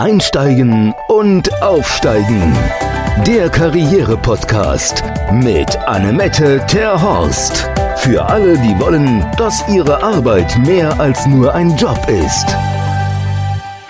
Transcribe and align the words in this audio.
Einsteigen 0.00 0.94
und 1.08 1.62
Aufsteigen. 1.62 2.56
Der 3.26 3.50
Karriere-Podcast 3.50 5.04
mit 5.30 5.76
Annemette 5.76 6.64
Terhorst. 6.66 7.68
Für 7.98 8.24
alle, 8.24 8.56
die 8.56 8.80
wollen, 8.80 9.30
dass 9.36 9.62
ihre 9.68 10.02
Arbeit 10.02 10.56
mehr 10.64 10.98
als 10.98 11.26
nur 11.26 11.54
ein 11.54 11.76
Job 11.76 11.98
ist. 12.08 12.46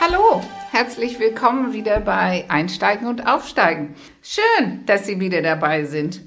Hallo, 0.01 0.43
herzlich 0.73 1.21
willkommen 1.21 1.73
wieder 1.73 2.01
bei 2.01 2.45
Einsteigen 2.49 3.07
und 3.07 3.29
Aufsteigen. 3.29 3.95
Schön, 4.21 4.85
dass 4.87 5.07
Sie 5.07 5.21
wieder 5.21 5.43
dabei 5.43 5.85
sind. 5.85 6.23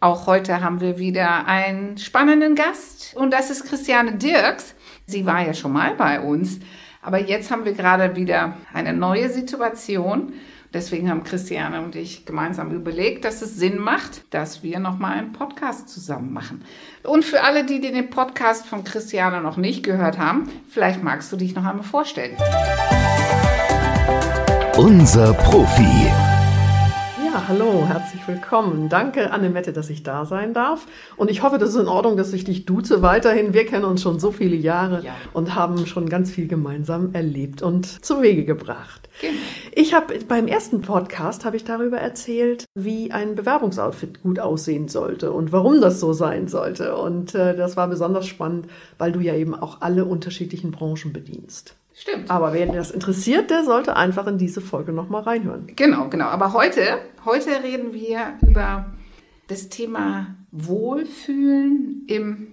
Auch 0.00 0.26
heute 0.26 0.62
haben 0.62 0.80
wir 0.80 0.96
wieder 0.96 1.44
einen 1.44 1.98
spannenden 1.98 2.54
Gast 2.54 3.14
und 3.14 3.34
das 3.34 3.50
ist 3.50 3.66
Christiane 3.66 4.12
Dirks. 4.12 4.74
Sie 5.04 5.26
war 5.26 5.46
ja 5.46 5.52
schon 5.52 5.74
mal 5.74 5.92
bei 5.92 6.20
uns, 6.20 6.58
aber 7.06 7.20
jetzt 7.20 7.52
haben 7.52 7.64
wir 7.64 7.72
gerade 7.72 8.16
wieder 8.16 8.56
eine 8.74 8.92
neue 8.92 9.30
Situation. 9.30 10.32
Deswegen 10.74 11.08
haben 11.08 11.22
Christiane 11.22 11.80
und 11.80 11.94
ich 11.94 12.26
gemeinsam 12.26 12.72
überlegt, 12.72 13.24
dass 13.24 13.42
es 13.42 13.54
Sinn 13.54 13.78
macht, 13.78 14.22
dass 14.34 14.64
wir 14.64 14.80
nochmal 14.80 15.16
einen 15.16 15.32
Podcast 15.32 15.88
zusammen 15.88 16.32
machen. 16.32 16.64
Und 17.04 17.24
für 17.24 17.44
alle, 17.44 17.64
die 17.64 17.80
den 17.80 18.10
Podcast 18.10 18.66
von 18.66 18.82
Christiane 18.82 19.40
noch 19.40 19.56
nicht 19.56 19.84
gehört 19.84 20.18
haben, 20.18 20.50
vielleicht 20.68 21.04
magst 21.04 21.30
du 21.30 21.36
dich 21.36 21.54
noch 21.54 21.64
einmal 21.64 21.84
vorstellen. 21.84 22.36
Unser 24.76 25.32
Profi. 25.34 26.10
Ja, 27.36 27.48
hallo, 27.48 27.84
herzlich 27.86 28.26
willkommen. 28.26 28.88
Danke, 28.88 29.30
Annemette, 29.30 29.74
dass 29.74 29.90
ich 29.90 30.02
da 30.02 30.24
sein 30.24 30.54
darf. 30.54 30.86
Und 31.18 31.30
ich 31.30 31.42
hoffe, 31.42 31.58
das 31.58 31.68
ist 31.68 31.76
in 31.76 31.86
Ordnung, 31.86 32.16
dass 32.16 32.32
ich 32.32 32.44
dich 32.44 32.64
duze 32.64 33.02
weiterhin. 33.02 33.52
Wir 33.52 33.66
kennen 33.66 33.84
uns 33.84 34.00
schon 34.00 34.18
so 34.18 34.32
viele 34.32 34.56
Jahre 34.56 35.04
Ja. 35.04 35.12
und 35.34 35.54
haben 35.54 35.84
schon 35.86 36.08
ganz 36.08 36.30
viel 36.30 36.48
gemeinsam 36.48 37.10
erlebt 37.12 37.60
und 37.60 37.84
zu 38.02 38.22
Wege 38.22 38.46
gebracht. 38.46 39.10
Genau. 39.20 39.34
Ich 39.74 39.92
habe 39.92 40.14
beim 40.26 40.46
ersten 40.46 40.80
Podcast 40.80 41.44
habe 41.44 41.58
ich 41.58 41.64
darüber 41.64 41.98
erzählt, 41.98 42.64
wie 42.74 43.12
ein 43.12 43.34
Bewerbungsoutfit 43.34 44.22
gut 44.22 44.38
aussehen 44.38 44.88
sollte 44.88 45.30
und 45.30 45.52
warum 45.52 45.82
das 45.82 46.00
so 46.00 46.14
sein 46.14 46.48
sollte. 46.48 46.96
Und 46.96 47.34
äh, 47.34 47.54
das 47.54 47.76
war 47.76 47.86
besonders 47.88 48.26
spannend, 48.26 48.66
weil 48.96 49.12
du 49.12 49.20
ja 49.20 49.34
eben 49.34 49.54
auch 49.54 49.82
alle 49.82 50.06
unterschiedlichen 50.06 50.70
Branchen 50.70 51.12
bedienst. 51.12 51.76
Stimmt. 51.98 52.30
Aber 52.30 52.52
wer 52.52 52.66
das 52.66 52.90
interessiert, 52.90 53.50
der 53.50 53.64
sollte 53.64 53.96
einfach 53.96 54.26
in 54.26 54.36
diese 54.36 54.60
Folge 54.60 54.92
nochmal 54.92 55.22
reinhören. 55.22 55.66
Genau, 55.76 56.08
genau. 56.10 56.26
Aber 56.26 56.52
heute, 56.52 56.98
heute 57.24 57.62
reden 57.62 57.94
wir 57.94 58.34
über 58.46 58.92
das 59.48 59.70
Thema 59.70 60.36
Wohlfühlen 60.52 62.04
im, 62.06 62.48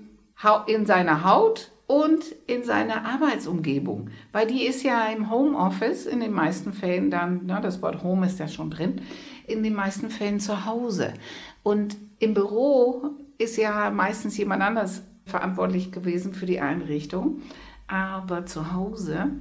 in 0.68 0.86
seiner 0.86 1.26
Haut 1.26 1.72
und 1.88 2.24
in 2.48 2.64
seiner 2.64 3.06
Arbeitsumgebung. 3.06 4.12
Weil 4.32 4.48
die 4.48 4.66
ist 4.66 4.82
ja 4.82 5.08
im 5.08 5.30
Homeoffice 5.30 6.06
in 6.06 6.22
den 6.22 6.32
meisten 6.32 6.72
Fällen 6.72 7.12
dann, 7.12 7.46
ne, 7.46 7.60
das 7.62 7.82
Wort 7.82 8.02
Home 8.02 8.26
ist 8.26 8.40
ja 8.40 8.48
schon 8.48 8.72
drin, 8.72 9.02
in 9.46 9.62
den 9.62 9.74
meisten 9.74 10.10
Fällen 10.10 10.40
zu 10.40 10.66
Hause. 10.66 11.14
Und 11.64 11.98
im 12.20 12.34
Büro 12.34 13.10
ist 13.38 13.58
ja 13.58 13.90
meistens 13.92 14.38
jemand 14.38 14.64
anders 14.64 15.04
verantwortlich 15.26 15.92
gewesen 15.92 16.34
für 16.34 16.46
die 16.46 16.62
Einrichtung. 16.62 17.42
Aber 17.88 18.46
zu 18.46 18.74
Hause 18.74 19.32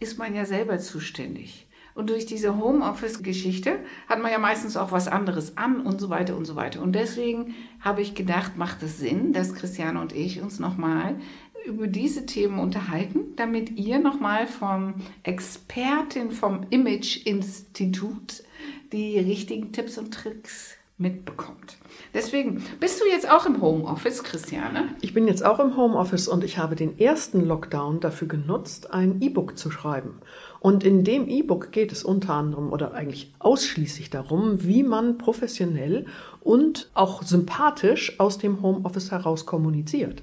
ist 0.00 0.18
man 0.18 0.34
ja 0.34 0.44
selber 0.44 0.78
zuständig. 0.78 1.66
Und 1.94 2.10
durch 2.10 2.26
diese 2.26 2.56
Homeoffice-Geschichte 2.56 3.78
hat 4.08 4.20
man 4.20 4.32
ja 4.32 4.38
meistens 4.38 4.76
auch 4.76 4.90
was 4.90 5.06
anderes 5.06 5.56
an 5.56 5.80
und 5.80 6.00
so 6.00 6.10
weiter 6.10 6.36
und 6.36 6.44
so 6.44 6.56
weiter. 6.56 6.82
Und 6.82 6.92
deswegen 6.92 7.54
habe 7.80 8.02
ich 8.02 8.14
gedacht, 8.14 8.56
macht 8.56 8.82
es 8.82 8.98
Sinn, 8.98 9.32
dass 9.32 9.54
Christiane 9.54 10.00
und 10.00 10.12
ich 10.12 10.40
uns 10.42 10.58
nochmal 10.58 11.16
über 11.64 11.86
diese 11.86 12.26
Themen 12.26 12.58
unterhalten, 12.58 13.36
damit 13.36 13.78
ihr 13.78 13.98
nochmal 13.98 14.46
vom 14.46 14.94
Expertin 15.22 16.30
vom 16.32 16.66
Image-Institut 16.70 18.42
die 18.92 19.18
richtigen 19.18 19.72
Tipps 19.72 19.96
und 19.96 20.12
Tricks 20.12 20.76
mitbekommt. 20.96 21.76
Deswegen, 22.12 22.62
bist 22.78 23.00
du 23.00 23.06
jetzt 23.06 23.28
auch 23.28 23.46
im 23.46 23.60
Homeoffice, 23.60 24.22
Christiane? 24.22 24.90
Ich 25.00 25.12
bin 25.12 25.26
jetzt 25.26 25.44
auch 25.44 25.58
im 25.58 25.76
Homeoffice 25.76 26.28
und 26.28 26.44
ich 26.44 26.58
habe 26.58 26.76
den 26.76 26.98
ersten 26.98 27.44
Lockdown 27.44 27.98
dafür 27.98 28.28
genutzt, 28.28 28.92
ein 28.92 29.20
E-Book 29.20 29.58
zu 29.58 29.72
schreiben. 29.72 30.20
Und 30.60 30.84
in 30.84 31.02
dem 31.02 31.28
E-Book 31.28 31.72
geht 31.72 31.90
es 31.90 32.04
unter 32.04 32.34
anderem 32.34 32.72
oder 32.72 32.94
eigentlich 32.94 33.34
ausschließlich 33.40 34.10
darum, 34.10 34.62
wie 34.64 34.84
man 34.84 35.18
professionell 35.18 36.06
und 36.40 36.90
auch 36.94 37.24
sympathisch 37.24 38.20
aus 38.20 38.38
dem 38.38 38.62
Homeoffice 38.62 39.10
heraus 39.10 39.46
kommuniziert. 39.46 40.22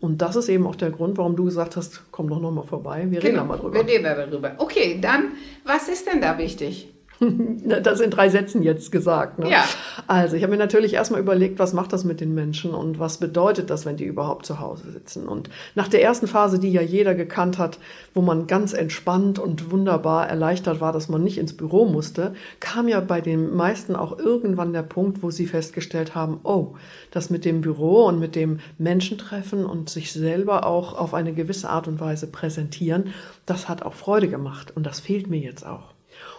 Und 0.00 0.20
das 0.20 0.34
ist 0.34 0.48
eben 0.48 0.66
auch 0.66 0.74
der 0.74 0.90
Grund, 0.90 1.16
warum 1.16 1.36
du 1.36 1.44
gesagt 1.44 1.76
hast, 1.76 2.02
komm 2.10 2.28
doch 2.28 2.40
nochmal 2.40 2.64
vorbei, 2.64 3.06
wir 3.08 3.22
reden 3.22 3.36
da 3.36 3.44
mal 3.44 3.56
drüber. 3.56 3.74
Wir 3.74 3.86
reden 3.86 4.02
da 4.02 4.14
darüber. 4.16 4.56
Okay, 4.58 4.98
dann, 5.00 5.34
was 5.64 5.88
ist 5.88 6.08
denn 6.08 6.20
da 6.20 6.38
wichtig? 6.38 6.92
Das 7.82 8.00
in 8.00 8.10
drei 8.10 8.28
Sätzen 8.28 8.62
jetzt 8.62 8.92
gesagt. 8.92 9.38
Ne? 9.38 9.50
Ja. 9.50 9.64
Also 10.06 10.36
ich 10.36 10.42
habe 10.42 10.52
mir 10.52 10.58
natürlich 10.58 10.94
erstmal 10.94 11.20
überlegt, 11.20 11.58
was 11.58 11.72
macht 11.72 11.92
das 11.92 12.04
mit 12.04 12.20
den 12.20 12.34
Menschen 12.34 12.74
und 12.74 12.98
was 12.98 13.18
bedeutet 13.18 13.70
das, 13.70 13.86
wenn 13.86 13.96
die 13.96 14.04
überhaupt 14.04 14.46
zu 14.46 14.60
Hause 14.60 14.90
sitzen. 14.90 15.28
Und 15.28 15.50
nach 15.74 15.88
der 15.88 16.02
ersten 16.02 16.26
Phase, 16.26 16.58
die 16.58 16.72
ja 16.72 16.82
jeder 16.82 17.14
gekannt 17.14 17.58
hat, 17.58 17.78
wo 18.14 18.20
man 18.20 18.46
ganz 18.46 18.72
entspannt 18.72 19.38
und 19.38 19.70
wunderbar 19.70 20.28
erleichtert 20.28 20.80
war, 20.80 20.92
dass 20.92 21.08
man 21.08 21.22
nicht 21.22 21.38
ins 21.38 21.56
Büro 21.56 21.84
musste, 21.84 22.34
kam 22.60 22.88
ja 22.88 23.00
bei 23.00 23.20
den 23.20 23.54
meisten 23.54 23.96
auch 23.96 24.18
irgendwann 24.18 24.72
der 24.72 24.82
Punkt, 24.82 25.22
wo 25.22 25.30
sie 25.30 25.46
festgestellt 25.46 26.14
haben, 26.14 26.40
oh, 26.42 26.74
das 27.10 27.30
mit 27.30 27.44
dem 27.44 27.60
Büro 27.60 28.06
und 28.06 28.18
mit 28.18 28.34
dem 28.34 28.60
Menschentreffen 28.78 29.64
und 29.64 29.90
sich 29.90 30.12
selber 30.12 30.66
auch 30.66 30.98
auf 30.98 31.14
eine 31.14 31.32
gewisse 31.32 31.70
Art 31.70 31.88
und 31.88 32.00
Weise 32.00 32.26
präsentieren, 32.26 33.12
das 33.46 33.68
hat 33.68 33.82
auch 33.82 33.94
Freude 33.94 34.28
gemacht 34.28 34.72
und 34.74 34.84
das 34.84 35.00
fehlt 35.00 35.28
mir 35.28 35.40
jetzt 35.40 35.66
auch. 35.66 35.91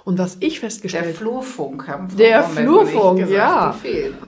Und 0.06 0.20
was 0.20 0.38
ich 0.42 0.60
Der 0.60 0.70
festgestellt 0.70 1.16
Flurfunk 1.16 1.88
haben 1.88 2.10
Frau 2.10 2.18
der 2.18 2.44
Flurfunk, 2.44 3.20
gesagt, 3.20 3.32
ja. 3.38 3.76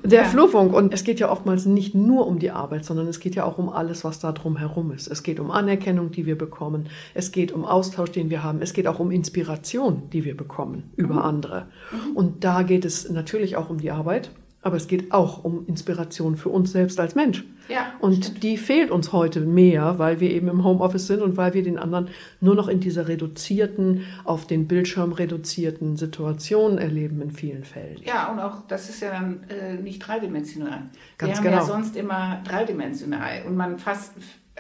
Der 0.04 0.22
ja. 0.22 0.28
Flurfunk. 0.28 0.74
Und 0.74 0.94
es 0.94 1.04
geht 1.04 1.20
ja 1.20 1.30
oftmals 1.30 1.66
nicht 1.66 1.94
nur 1.96 2.28
um 2.28 2.40
die 2.40 2.52
Arbeit, 2.52 2.86
sondern 2.86 3.08
es 3.08 3.20
geht 3.20 3.36
ja 3.36 3.44
auch 3.44 3.58
um 3.58 3.70
alles, 3.70 4.04
was 4.04 4.20
da 4.20 4.32
drum 4.32 4.56
herum 4.58 4.92
ist. 4.92 5.08
Es 5.08 5.24
geht 5.24 5.40
um 5.40 5.52
Anerkennung, 5.52 6.12
die 6.12 6.26
wir 6.26 6.38
bekommen. 6.38 6.88
Es 7.14 7.32
geht 7.32 7.52
um 7.52 7.66
Austausch, 7.66 8.12
den 8.12 8.30
wir 8.30 8.44
haben. 8.44 8.62
Es 8.62 8.74
geht 8.74 8.88
auch 8.88 9.00
um 9.00 9.12
Inspiration, 9.12 10.04
die 10.14 10.24
wir 10.24 10.38
bekommen 10.38 10.92
über 10.96 11.16
Mhm. 11.16 11.22
andere. 11.22 11.68
Und 12.14 12.44
da 12.44 12.64
geht 12.64 12.86
es 12.86 13.10
natürlich 13.10 13.58
auch 13.58 13.70
um 13.70 13.80
die 13.80 13.92
Arbeit. 13.92 14.32
Aber 14.66 14.78
es 14.78 14.88
geht 14.88 15.12
auch 15.12 15.44
um 15.44 15.68
Inspiration 15.68 16.38
für 16.38 16.50
uns 16.50 16.72
selbst 16.72 17.00
als 17.00 17.14
Mensch. 17.14 17.46
Ja, 17.70 17.94
Und 18.00 18.42
die 18.42 18.58
fehlt 18.58 18.90
uns 18.90 19.14
heute 19.14 19.42
mehr, 19.42 20.00
weil 20.00 20.20
wir 20.20 20.32
eben 20.32 20.48
im 20.48 20.64
Homeoffice 20.64 21.06
sind 21.06 21.22
und 21.22 21.38
weil 21.38 21.54
wir 21.54 21.62
den 21.62 21.78
anderen 21.78 22.10
nur 22.42 22.56
noch 22.56 22.68
in 22.68 22.80
dieser 22.80 23.08
reduzierten, 23.08 24.06
auf 24.24 24.48
den 24.48 24.68
Bildschirm 24.68 25.14
reduzierten 25.14 25.98
Situation 25.98 26.80
erleben 26.80 27.22
in 27.22 27.30
vielen 27.30 27.64
Fällen. 27.64 28.02
Ja, 28.06 28.32
und 28.32 28.40
auch 28.40 28.64
das 28.68 28.90
ist 28.90 29.02
ja 29.04 29.12
dann 29.12 29.44
äh, 29.50 29.76
nicht 29.76 30.00
dreidimensional. 30.00 30.90
Ganz 31.20 31.30
Wir 31.30 31.36
haben 31.38 31.44
genau. 31.44 31.58
ja 31.58 31.62
sonst 31.62 31.96
immer 31.96 32.42
dreidimensional 32.44 33.44
und 33.46 33.56
man 33.56 33.78
fast 33.78 34.14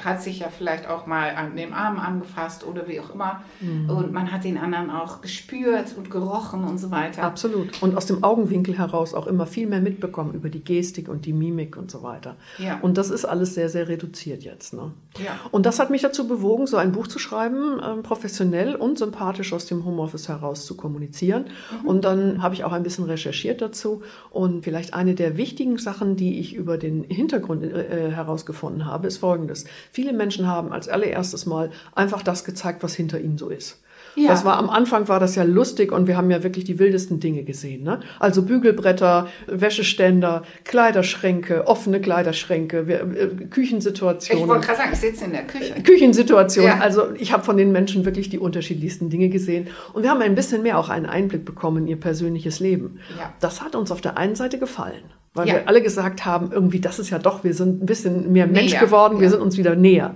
hat 0.03 0.21
sich 0.21 0.39
ja 0.39 0.49
vielleicht 0.49 0.89
auch 0.89 1.05
mal 1.05 1.35
an 1.35 1.55
dem 1.55 1.73
Arm 1.73 1.99
angefasst 1.99 2.65
oder 2.65 2.87
wie 2.87 2.99
auch 2.99 3.13
immer 3.13 3.43
Mhm. 3.61 3.89
und 3.89 4.11
man 4.11 4.31
hat 4.31 4.43
den 4.43 4.57
anderen 4.57 4.89
auch 4.89 5.21
gespürt 5.21 5.95
und 5.97 6.11
gerochen 6.11 6.65
und 6.65 6.77
so 6.79 6.91
weiter. 6.91 7.23
Absolut. 7.23 7.81
Und 7.81 7.95
aus 7.95 8.05
dem 8.05 8.21
Augenwinkel 8.23 8.77
heraus 8.77 9.13
auch 9.13 9.25
immer 9.25 9.45
viel 9.45 9.67
mehr 9.67 9.79
mitbekommen 9.79 10.33
über 10.33 10.49
die 10.49 10.63
Gestik 10.63 11.07
und 11.07 11.25
die 11.25 11.31
Mimik 11.31 11.77
und 11.77 11.89
so 11.89 12.03
weiter. 12.03 12.35
Ja. 12.57 12.79
Und 12.81 12.97
das 12.97 13.09
ist 13.09 13.23
alles 13.23 13.53
sehr, 13.53 13.69
sehr 13.69 13.87
reduziert 13.87 14.43
jetzt. 14.43 14.73
Ne? 14.73 14.91
Ja. 15.23 15.39
Und 15.51 15.65
das 15.65 15.79
hat 15.79 15.89
mich 15.89 16.01
dazu 16.01 16.27
bewogen, 16.27 16.67
so 16.67 16.75
ein 16.75 16.91
Buch 16.91 17.07
zu 17.07 17.17
schreiben, 17.17 17.79
ähm, 17.81 18.03
professionell 18.03 18.75
und 18.75 18.97
sympathisch 18.97 19.53
aus 19.53 19.65
dem 19.65 19.85
Homeoffice 19.85 20.27
heraus 20.27 20.65
zu 20.65 20.75
kommunizieren. 20.75 21.45
Und 21.85 22.03
dann 22.03 22.41
habe 22.41 22.53
ich 22.53 22.65
auch 22.65 22.73
ein 22.73 22.83
bisschen 22.83 23.05
recherchiert 23.05 23.61
dazu. 23.61 24.01
Und 24.29 24.63
vielleicht 24.65 24.93
eine 24.93 25.15
der 25.15 25.37
wichtigen 25.37 25.77
Sachen, 25.77 26.17
die 26.17 26.39
ich 26.39 26.53
über 26.53 26.77
den 26.77 27.03
Hintergrund 27.03 27.63
äh, 27.63 28.11
herausgefunden 28.11 28.85
habe, 28.85 29.07
ist 29.07 29.19
folgendes. 29.19 29.65
Viele 29.91 30.13
Menschen 30.13 30.47
haben 30.47 30.71
als 30.71 30.87
allererstes 30.87 31.45
mal 31.45 31.71
einfach 31.93 32.21
das 32.23 32.43
gezeigt, 32.43 32.83
was 32.83 32.95
hinter 32.95 33.19
ihnen 33.19 33.37
so 33.37 33.49
ist. 33.49 33.81
Ja. 34.15 34.29
Das 34.29 34.45
war 34.45 34.57
am 34.57 34.69
Anfang 34.69 35.07
war 35.09 35.19
das 35.19 35.35
ja 35.35 35.43
lustig 35.43 35.91
und 35.91 36.07
wir 36.07 36.15
haben 36.15 36.31
ja 36.31 36.41
wirklich 36.41 36.63
die 36.63 36.79
wildesten 36.79 37.19
Dinge 37.19 37.43
gesehen. 37.43 37.83
Ne? 37.83 37.99
Also 38.19 38.43
Bügelbretter, 38.43 39.27
Wäscheständer, 39.47 40.43
Kleiderschränke, 40.63 41.67
offene 41.67 41.99
Kleiderschränke, 41.99 42.87
wir, 42.87 43.01
äh, 43.01 43.29
Ich 43.43 43.49
Küchensituationen. 43.49 44.47
wollte 44.47 44.67
gerade 44.67 44.77
sagen, 44.77 44.91
ich 44.93 44.99
sitze 44.99 45.25
in 45.25 45.31
der 45.31 45.45
Küche. 45.45 45.73
Küchensituation. 45.83 46.65
Ja. 46.65 46.79
Also 46.79 47.13
ich 47.17 47.33
habe 47.33 47.43
von 47.43 47.57
den 47.57 47.71
Menschen 47.73 48.05
wirklich 48.05 48.29
die 48.29 48.39
unterschiedlichsten 48.39 49.09
Dinge 49.09 49.29
gesehen. 49.29 49.67
Und 49.93 50.03
wir 50.03 50.09
haben 50.11 50.21
ein 50.21 50.35
bisschen 50.35 50.63
mehr 50.63 50.79
auch 50.79 50.87
einen 50.89 51.05
Einblick 51.05 51.43
bekommen 51.43 51.83
in 51.83 51.87
ihr 51.87 51.99
persönliches 51.99 52.59
Leben. 52.61 52.99
Ja. 53.19 53.33
Das 53.41 53.61
hat 53.61 53.75
uns 53.75 53.91
auf 53.91 53.99
der 53.99 54.17
einen 54.17 54.35
Seite 54.35 54.59
gefallen. 54.59 55.03
Weil 55.35 55.47
Ja. 55.47 55.53
wir 55.55 55.67
alle 55.67 55.81
gesagt 55.83 56.25
haben, 56.25 56.51
irgendwie, 56.51 56.79
das 56.79 56.97
ist 56.97 57.09
ja 57.11 57.19
doch, 57.19 57.43
wir 57.43 57.53
sind 57.53 57.83
ein 57.83 57.85
bisschen 57.85 58.31
mehr 58.31 58.47
Mensch 58.47 58.71
Näher, 58.71 58.79
geworden, 58.85 59.19
wir 59.19 59.25
ja. 59.25 59.29
sind 59.31 59.41
uns 59.41 59.57
wieder 59.57 59.75
näher. 59.75 60.15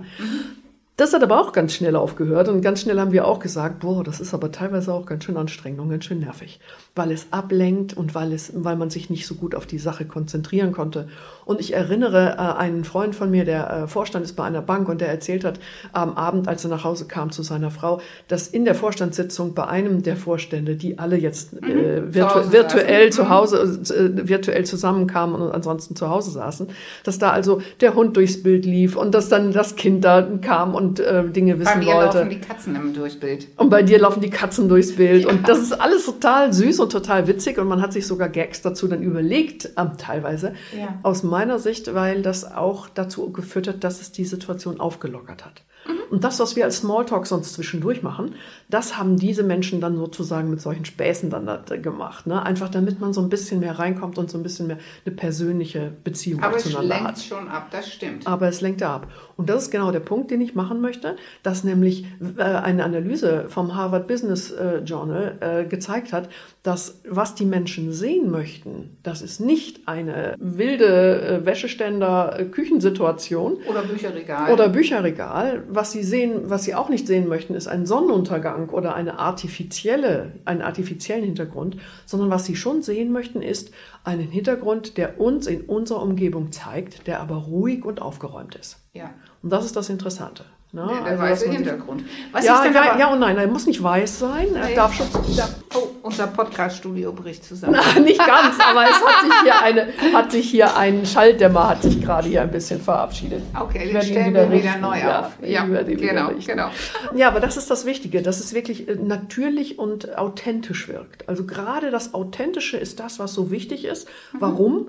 Das 1.00 1.14
hat 1.14 1.22
aber 1.22 1.40
auch 1.40 1.52
ganz 1.52 1.72
schnell 1.72 1.96
aufgehört 1.96 2.50
und 2.50 2.60
ganz 2.60 2.82
schnell 2.82 3.00
haben 3.00 3.12
wir 3.12 3.26
auch 3.26 3.38
gesagt, 3.38 3.80
boah, 3.80 4.04
das 4.04 4.20
ist 4.20 4.34
aber 4.34 4.52
teilweise 4.52 4.92
auch 4.92 5.06
ganz 5.06 5.24
schön 5.24 5.38
anstrengend 5.38 5.80
und 5.80 5.88
ganz 5.88 6.04
schön 6.04 6.20
nervig, 6.20 6.60
weil 6.94 7.10
es 7.10 7.28
ablenkt 7.30 7.96
und 7.96 8.14
weil 8.14 8.34
es, 8.34 8.52
weil 8.54 8.76
man 8.76 8.90
sich 8.90 9.08
nicht 9.08 9.26
so 9.26 9.34
gut 9.34 9.54
auf 9.54 9.64
die 9.64 9.78
Sache 9.78 10.04
konzentrieren 10.04 10.72
konnte. 10.72 11.08
Und 11.46 11.58
ich 11.58 11.72
erinnere 11.72 12.32
äh, 12.36 12.58
einen 12.58 12.84
Freund 12.84 13.16
von 13.16 13.30
mir, 13.30 13.46
der 13.46 13.70
äh, 13.70 13.86
Vorstand 13.88 14.26
ist 14.26 14.34
bei 14.36 14.44
einer 14.44 14.60
Bank 14.60 14.90
und 14.90 15.00
der 15.00 15.08
erzählt 15.08 15.42
hat 15.42 15.58
am 15.92 16.12
Abend, 16.18 16.48
als 16.48 16.64
er 16.64 16.70
nach 16.70 16.84
Hause 16.84 17.06
kam 17.06 17.32
zu 17.32 17.42
seiner 17.42 17.70
Frau, 17.70 18.02
dass 18.28 18.46
in 18.46 18.66
der 18.66 18.74
Vorstandssitzung 18.74 19.54
bei 19.54 19.66
einem 19.68 20.02
der 20.02 20.18
Vorstände, 20.18 20.76
die 20.76 20.98
alle 20.98 21.16
jetzt 21.16 21.54
äh, 21.62 22.02
Mhm. 22.02 22.14
virtu 22.14 22.42
Zu 22.42 22.52
virtuell 22.52 23.10
saßen. 23.10 23.24
zu 23.24 23.30
Hause, 23.30 23.80
äh, 23.94 24.28
virtuell 24.28 24.66
zusammenkamen 24.66 25.40
und 25.40 25.50
ansonsten 25.50 25.96
zu 25.96 26.10
Hause 26.10 26.30
saßen, 26.30 26.68
dass 27.04 27.18
da 27.18 27.30
also 27.30 27.62
der 27.80 27.94
Hund 27.94 28.18
durchs 28.18 28.42
Bild 28.42 28.66
lief 28.66 28.96
und 28.96 29.14
dass 29.14 29.30
dann 29.30 29.52
das 29.52 29.76
Kind 29.76 30.04
da 30.04 30.20
kam 30.42 30.74
und 30.74 30.89
äh, 30.98 31.28
Dinge 31.28 31.54
Bei 31.54 31.60
wissen 31.60 31.78
mir 31.78 31.94
wollte. 31.94 32.18
laufen 32.18 32.30
die 32.30 32.40
Katzen 32.40 32.74
im 32.74 32.92
Durchbild. 32.92 33.48
Und 33.56 33.70
bei 33.70 33.82
dir 33.82 34.00
laufen 34.00 34.20
die 34.20 34.30
Katzen 34.30 34.68
durchs 34.68 34.96
Bild. 34.96 35.26
Und 35.26 35.48
das 35.48 35.60
ist 35.60 35.72
alles 35.72 36.06
total 36.06 36.52
süß 36.52 36.80
und 36.80 36.90
total 36.90 37.28
witzig. 37.28 37.58
Und 37.58 37.68
man 37.68 37.80
hat 37.80 37.92
sich 37.92 38.06
sogar 38.06 38.28
Gags 38.28 38.62
dazu 38.62 38.88
dann 38.88 39.02
überlegt, 39.02 39.70
ähm, 39.76 39.92
teilweise. 39.98 40.54
Ja. 40.76 40.98
Aus 41.02 41.22
meiner 41.22 41.58
Sicht, 41.58 41.94
weil 41.94 42.22
das 42.22 42.50
auch 42.50 42.88
dazu 42.88 43.30
geführt 43.30 43.68
hat, 43.68 43.84
dass 43.84 44.00
es 44.00 44.10
die 44.10 44.24
Situation 44.24 44.80
aufgelockert 44.80 45.44
hat. 45.44 45.62
Und 46.10 46.24
das, 46.24 46.40
was 46.40 46.56
wir 46.56 46.64
als 46.64 46.78
Smalltalk 46.78 47.26
sonst 47.26 47.54
zwischendurch 47.54 48.02
machen, 48.02 48.34
das 48.68 48.98
haben 48.98 49.16
diese 49.16 49.42
Menschen 49.42 49.80
dann 49.80 49.96
sozusagen 49.96 50.50
mit 50.50 50.60
solchen 50.60 50.84
Späßen 50.84 51.30
dann 51.30 51.46
da 51.46 51.56
gemacht. 51.76 52.26
Ne? 52.26 52.42
Einfach 52.42 52.68
damit 52.68 53.00
man 53.00 53.12
so 53.12 53.20
ein 53.20 53.28
bisschen 53.28 53.60
mehr 53.60 53.78
reinkommt 53.78 54.18
und 54.18 54.30
so 54.30 54.38
ein 54.38 54.42
bisschen 54.42 54.66
mehr 54.66 54.78
eine 55.04 55.14
persönliche 55.14 55.92
Beziehung 56.04 56.42
Aber 56.42 56.56
es 56.56 56.64
zueinander 56.64 56.96
hat. 56.96 57.04
lenkt 57.04 57.20
schon 57.20 57.48
ab, 57.48 57.68
das 57.70 57.92
stimmt. 57.92 58.26
Aber 58.26 58.48
es 58.48 58.60
lenkt 58.60 58.82
ab. 58.82 59.08
Und 59.36 59.48
das 59.48 59.64
ist 59.64 59.70
genau 59.70 59.90
der 59.90 60.00
Punkt, 60.00 60.30
den 60.30 60.40
ich 60.40 60.54
machen 60.54 60.80
möchte, 60.80 61.16
dass 61.42 61.64
nämlich 61.64 62.04
äh, 62.36 62.42
eine 62.42 62.84
Analyse 62.84 63.46
vom 63.48 63.74
Harvard 63.74 64.06
Business 64.06 64.50
äh, 64.50 64.78
Journal 64.78 65.36
äh, 65.40 65.64
gezeigt 65.64 66.12
hat, 66.12 66.28
dass 66.62 67.00
was 67.08 67.34
die 67.34 67.46
Menschen 67.46 67.92
sehen 67.92 68.30
möchten, 68.30 68.98
das 69.02 69.22
ist 69.22 69.40
nicht 69.40 69.88
eine 69.88 70.34
wilde 70.38 71.40
Wäscheständer-Küchensituation 71.44 73.58
Oder 73.68 73.82
Bücherregal. 73.82 74.52
oder 74.52 74.68
Bücherregal. 74.68 75.64
Was 75.80 75.92
sie 75.92 76.02
sehen, 76.02 76.50
was 76.50 76.64
sie 76.64 76.74
auch 76.74 76.90
nicht 76.90 77.06
sehen 77.06 77.26
möchten, 77.26 77.54
ist 77.54 77.66
ein 77.66 77.86
Sonnenuntergang 77.86 78.68
oder 78.68 78.94
eine 78.94 79.18
artifizielle, 79.18 80.32
einen 80.44 80.60
artifiziellen 80.60 81.24
Hintergrund, 81.24 81.78
sondern 82.04 82.28
was 82.28 82.44
sie 82.44 82.54
schon 82.54 82.82
sehen 82.82 83.12
möchten, 83.12 83.40
ist 83.40 83.70
einen 84.04 84.28
Hintergrund, 84.28 84.98
der 84.98 85.18
uns 85.18 85.46
in 85.46 85.62
unserer 85.62 86.02
Umgebung 86.02 86.52
zeigt, 86.52 87.06
der 87.06 87.22
aber 87.22 87.36
ruhig 87.36 87.86
und 87.86 88.02
aufgeräumt 88.02 88.56
ist. 88.56 88.76
ja. 88.92 89.14
Und 89.42 89.48
das 89.48 89.64
ist 89.64 89.74
das 89.74 89.88
Interessante. 89.88 90.44
Ne? 90.72 90.86
Der, 90.86 90.96
der 90.98 91.04
Also, 91.06 91.22
weiße 91.22 91.50
Hintergrund. 91.50 92.04
Was 92.30 92.44
Ja, 92.44 92.64
ich 92.64 92.72
dann 92.72 92.74
ja, 92.74 92.96
ja 92.98 93.12
und 93.12 93.18
nein, 93.18 93.36
er 93.36 93.48
muss 93.48 93.66
nicht 93.66 93.82
weiß 93.82 94.20
sein. 94.20 94.54
Er 94.54 94.66
Nee. 94.68 94.74
darf 94.76 94.94
schon. 94.94 95.06
Oh, 95.74 95.88
unser 96.02 96.28
Podcast-Studio 96.28 97.12
bricht 97.12 97.44
zusammen. 97.44 97.76
na, 97.94 98.00
nicht 98.00 98.18
ganz, 98.18 98.56
aber 98.60 98.84
es 98.84 98.90
hat 99.04 99.24
sich 99.24 99.32
hier 99.42 99.62
eine, 99.62 99.88
hat 100.14 100.30
sich 100.32 100.48
hier 100.50 100.76
ein 100.76 101.04
Schalldämmer 101.06 101.68
hat 101.70 101.82
sich 101.82 102.00
gerade 102.00 102.28
hier 102.28 102.42
ein 102.42 102.52
bisschen 102.52 102.80
verabschiedet. 102.80 103.42
Okay, 103.58 103.92
den 103.92 104.00
stellen 104.02 104.32
wir 104.34 104.48
wieder 104.50 104.62
richten. 104.64 104.80
neu 104.80 104.98
Ja, 105.00 105.20
auf. 105.20 105.32
Ja, 105.42 105.66
wieder 105.68 105.82
genau, 105.84 106.30
genau. 106.46 106.70
Ja, 107.16 107.26
aber 107.28 107.40
das 107.40 107.56
ist 107.56 107.68
das 107.68 107.84
Wichtige, 107.84 108.22
dass 108.22 108.38
es 108.38 108.54
wirklich 108.54 108.88
äh, 108.88 108.94
natürlich 108.94 109.76
und 109.78 110.16
authentisch 110.16 110.86
wirkt. 110.86 111.28
Also 111.28 111.46
gerade 111.46 111.90
das 111.90 112.14
Authentische 112.14 112.76
ist 112.76 113.00
das, 113.00 113.18
was 113.18 113.34
so 113.34 113.50
wichtig 113.50 113.84
ist. 113.84 114.06
Mhm. 114.32 114.36
Warum? 114.40 114.88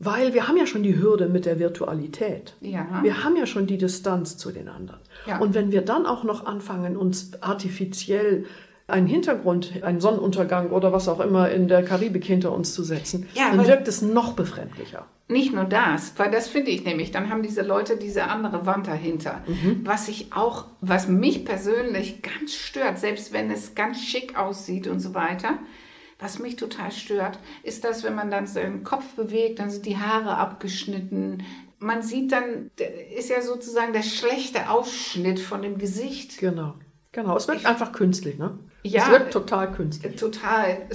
Weil 0.00 0.32
wir 0.32 0.46
haben 0.46 0.56
ja 0.56 0.66
schon 0.66 0.84
die 0.84 0.96
Hürde 0.96 1.28
mit 1.28 1.44
der 1.44 1.58
Virtualität. 1.58 2.54
Ja. 2.60 3.00
Wir 3.02 3.24
haben 3.24 3.36
ja 3.36 3.46
schon 3.46 3.66
die 3.66 3.78
Distanz 3.78 4.36
zu 4.36 4.52
den 4.52 4.68
anderen. 4.68 5.00
Ja. 5.26 5.38
Und 5.38 5.54
wenn 5.54 5.72
wir 5.72 5.82
dann 5.82 6.06
auch 6.06 6.22
noch 6.22 6.46
anfangen, 6.46 6.96
uns 6.96 7.32
artifiziell 7.42 8.44
einen 8.86 9.06
Hintergrund, 9.06 9.82
einen 9.82 10.00
Sonnenuntergang 10.00 10.70
oder 10.70 10.92
was 10.92 11.08
auch 11.08 11.20
immer 11.20 11.50
in 11.50 11.68
der 11.68 11.84
Karibik 11.84 12.24
hinter 12.24 12.52
uns 12.52 12.72
zu 12.72 12.82
setzen, 12.82 13.28
Ja, 13.34 13.50
dann 13.50 13.66
wirkt 13.66 13.86
es 13.86 14.00
noch 14.00 14.32
befremdlicher. 14.32 15.04
Nicht 15.28 15.52
nur 15.52 15.64
das, 15.64 16.14
weil 16.16 16.30
das 16.30 16.48
finde 16.48 16.70
ich 16.70 16.84
nämlich, 16.84 17.10
dann 17.10 17.28
haben 17.28 17.42
diese 17.42 17.60
Leute 17.60 17.98
diese 17.98 18.24
andere 18.24 18.64
Wand 18.64 18.86
dahinter. 18.86 19.42
Mhm. 19.46 19.82
Was 19.84 20.08
ich 20.08 20.32
auch, 20.32 20.64
was 20.80 21.06
mich 21.06 21.44
persönlich 21.44 22.22
ganz 22.22 22.54
stört, 22.54 22.98
selbst 22.98 23.34
wenn 23.34 23.50
es 23.50 23.74
ganz 23.74 24.00
schick 24.00 24.38
aussieht 24.38 24.86
und 24.86 25.00
so 25.00 25.12
weiter, 25.12 25.58
was 26.18 26.38
mich 26.38 26.56
total 26.56 26.90
stört, 26.90 27.38
ist 27.62 27.84
das, 27.84 28.02
wenn 28.02 28.14
man 28.14 28.30
dann 28.30 28.46
seinen 28.46 28.82
Kopf 28.82 29.14
bewegt, 29.14 29.60
dann 29.60 29.70
sind 29.70 29.86
die 29.86 29.98
Haare 29.98 30.36
abgeschnitten. 30.36 31.44
Man 31.78 32.02
sieht 32.02 32.32
dann, 32.32 32.70
ist 33.16 33.30
ja 33.30 33.40
sozusagen 33.40 33.92
der 33.92 34.02
schlechte 34.02 34.68
Ausschnitt 34.68 35.38
von 35.38 35.62
dem 35.62 35.78
Gesicht. 35.78 36.38
Genau. 36.38 36.74
Genau. 37.12 37.36
Es 37.36 37.48
wirkt 37.48 37.66
einfach 37.66 37.92
künstlich, 37.92 38.38
ne? 38.38 38.58
Ja. 38.82 39.04
Es 39.04 39.10
wirkt 39.10 39.32
total 39.32 39.72
künstlich. 39.72 40.16
Total. 40.16 40.88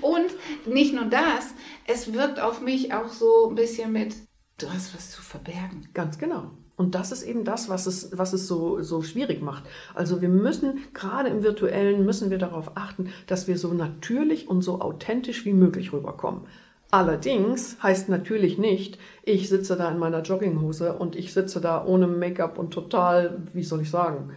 Und 0.00 0.72
nicht 0.72 0.94
nur 0.94 1.06
das, 1.06 1.54
es 1.86 2.12
wirkt 2.12 2.40
auf 2.40 2.60
mich 2.60 2.92
auch 2.92 3.08
so 3.08 3.48
ein 3.48 3.54
bisschen 3.54 3.92
mit, 3.92 4.14
du 4.58 4.70
hast 4.70 4.94
was 4.94 5.10
zu 5.10 5.22
verbergen. 5.22 5.88
Ganz 5.92 6.18
genau. 6.18 6.52
Und 6.76 6.94
das 6.94 7.10
ist 7.10 7.22
eben 7.22 7.44
das, 7.44 7.70
was 7.70 7.86
es, 7.86 8.16
was 8.16 8.34
es 8.34 8.46
so, 8.46 8.82
so 8.82 9.02
schwierig 9.02 9.40
macht. 9.42 9.64
Also 9.94 10.20
wir 10.20 10.28
müssen, 10.28 10.80
gerade 10.92 11.30
im 11.30 11.42
Virtuellen, 11.42 12.04
müssen 12.04 12.30
wir 12.30 12.38
darauf 12.38 12.72
achten, 12.76 13.10
dass 13.26 13.48
wir 13.48 13.56
so 13.56 13.72
natürlich 13.72 14.48
und 14.48 14.60
so 14.60 14.80
authentisch 14.80 15.46
wie 15.46 15.54
möglich 15.54 15.92
rüberkommen. 15.92 16.42
Allerdings 16.90 17.82
heißt 17.82 18.08
natürlich 18.08 18.58
nicht, 18.58 18.98
ich 19.24 19.48
sitze 19.48 19.76
da 19.76 19.90
in 19.90 19.98
meiner 19.98 20.22
Jogginghose 20.22 20.92
und 20.92 21.16
ich 21.16 21.32
sitze 21.32 21.60
da 21.60 21.84
ohne 21.84 22.06
Make-up 22.06 22.58
und 22.58 22.72
total, 22.72 23.38
wie 23.54 23.64
soll 23.64 23.80
ich 23.82 23.90
sagen, 23.90 24.30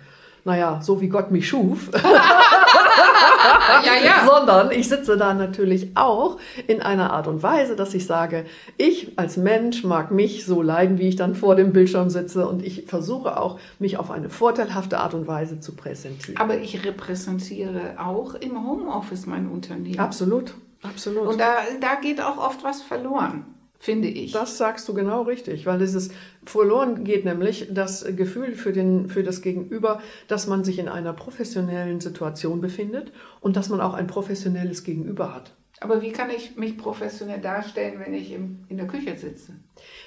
naja, 0.45 0.81
so 0.81 1.00
wie 1.01 1.09
Gott 1.09 1.31
mich 1.31 1.47
schuf. 1.47 1.91
Ja, 3.86 3.94
ja. 4.04 4.28
sondern 4.28 4.72
ich 4.72 4.90
sitze 4.90 5.18
da 5.18 5.34
natürlich 5.34 5.92
auch 5.96 6.38
in 6.68 6.81
einer 6.81 7.12
Art 7.13 7.28
und 7.28 7.42
Weise, 7.44 7.75
dass 7.75 7.94
ich 7.94 8.06
sage, 8.06 8.46
ich 8.78 9.18
als 9.18 9.38
Mensch 9.38 9.84
mag 9.84 10.12
mich 10.12 10.46
so 10.46 10.62
leiden, 10.62 10.98
wie 10.98 11.07
ich 11.07 11.16
dann 11.16 11.36
vor 11.36 11.56
dem 11.56 11.72
Bildschirm 11.72 12.10
sitze 12.10 12.48
und 12.48 12.66
ich 12.66 12.86
versuche 12.88 13.40
auch, 13.40 13.60
mich 13.80 13.98
auf 13.98 14.12
eine 14.12 14.30
vorteilhafte 14.30 15.00
Art 15.00 15.13
und 15.13 15.28
Weise 15.28 15.60
zu 15.60 15.75
präsentieren. 15.75 16.40
Aber 16.40 16.57
ich 16.57 16.86
repräsentiere 16.86 17.96
auch 17.98 18.36
im 18.36 18.66
Homeoffice 18.66 19.25
mein 19.25 19.48
Unternehmen. 19.48 20.00
Absolut, 20.00 20.54
absolut. 20.81 21.28
Und 21.28 21.40
da, 21.40 21.57
da 21.80 21.96
geht 21.96 22.22
auch 22.22 22.38
oft 22.38 22.63
was 22.63 22.81
verloren, 22.81 23.46
finde 23.80 24.10
ich. 24.10 24.34
Das 24.34 24.58
sagst 24.58 24.88
du 24.88 24.94
genau 24.94 25.24
richtig, 25.24 25.66
weil 25.66 25.80
dieses 25.80 26.10
verloren 26.46 27.06
geht 27.06 27.26
nämlich 27.26 27.70
das 27.72 28.06
Gefühl 28.16 28.54
für, 28.54 28.74
den, 28.74 29.08
für 29.08 29.24
das 29.24 29.42
Gegenüber, 29.42 30.02
dass 30.28 30.48
man 30.48 30.64
sich 30.64 30.78
in 30.78 30.90
einer 30.90 31.14
professionellen 31.14 32.02
Situation 32.02 32.62
befindet 32.62 33.12
und 33.40 33.56
dass 33.56 33.70
man 33.70 33.81
auch 33.81 33.94
ein 33.94 34.08
professionelles 34.08 34.84
Gegenüber 34.84 35.34
hat. 35.34 35.56
Aber 35.81 36.02
wie 36.02 36.12
kann 36.12 36.30
ich 36.30 36.58
mich 36.58 36.78
professionell 36.78 37.40
darstellen, 37.40 38.02
wenn 38.04 38.14
ich 38.14 38.34
im, 38.34 38.60
in 38.68 38.76
der 38.76 38.88
Küche 38.88 39.16
sitze? 39.16 39.54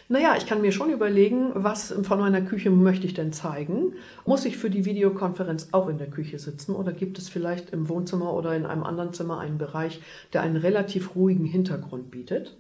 Naja, 0.07 0.35
ich 0.37 0.45
kann 0.45 0.61
mir 0.61 0.71
schon 0.71 0.91
überlegen, 0.91 1.53
was 1.55 1.95
von 2.03 2.21
meiner 2.21 2.43
Küche 2.43 2.71
möchte 2.71 3.07
ich 3.07 3.15
denn 3.15 3.33
zeigen? 3.33 3.95
Muss 4.27 4.45
ich 4.45 4.59
für 4.59 4.69
die 4.69 4.85
Videokonferenz 4.85 5.69
auch 5.73 5.89
in 5.89 5.97
der 5.97 6.11
Küche 6.11 6.39
sitzen 6.39 6.75
oder 6.75 6.93
gibt 6.93 7.17
es 7.17 7.31
vielleicht 7.31 7.71
im 7.71 7.89
Wohnzimmer 7.89 8.35
oder 8.35 8.55
in 8.55 8.67
einem 8.67 8.83
anderen 8.83 9.15
Zimmer 9.15 9.41
einen 9.41 9.57
Bereich, 9.57 10.03
der 10.35 10.43
einen 10.43 10.57
relativ 10.57 11.17
ruhigen 11.17 11.47
Hintergrund 11.47 12.11
bietet? 12.11 12.55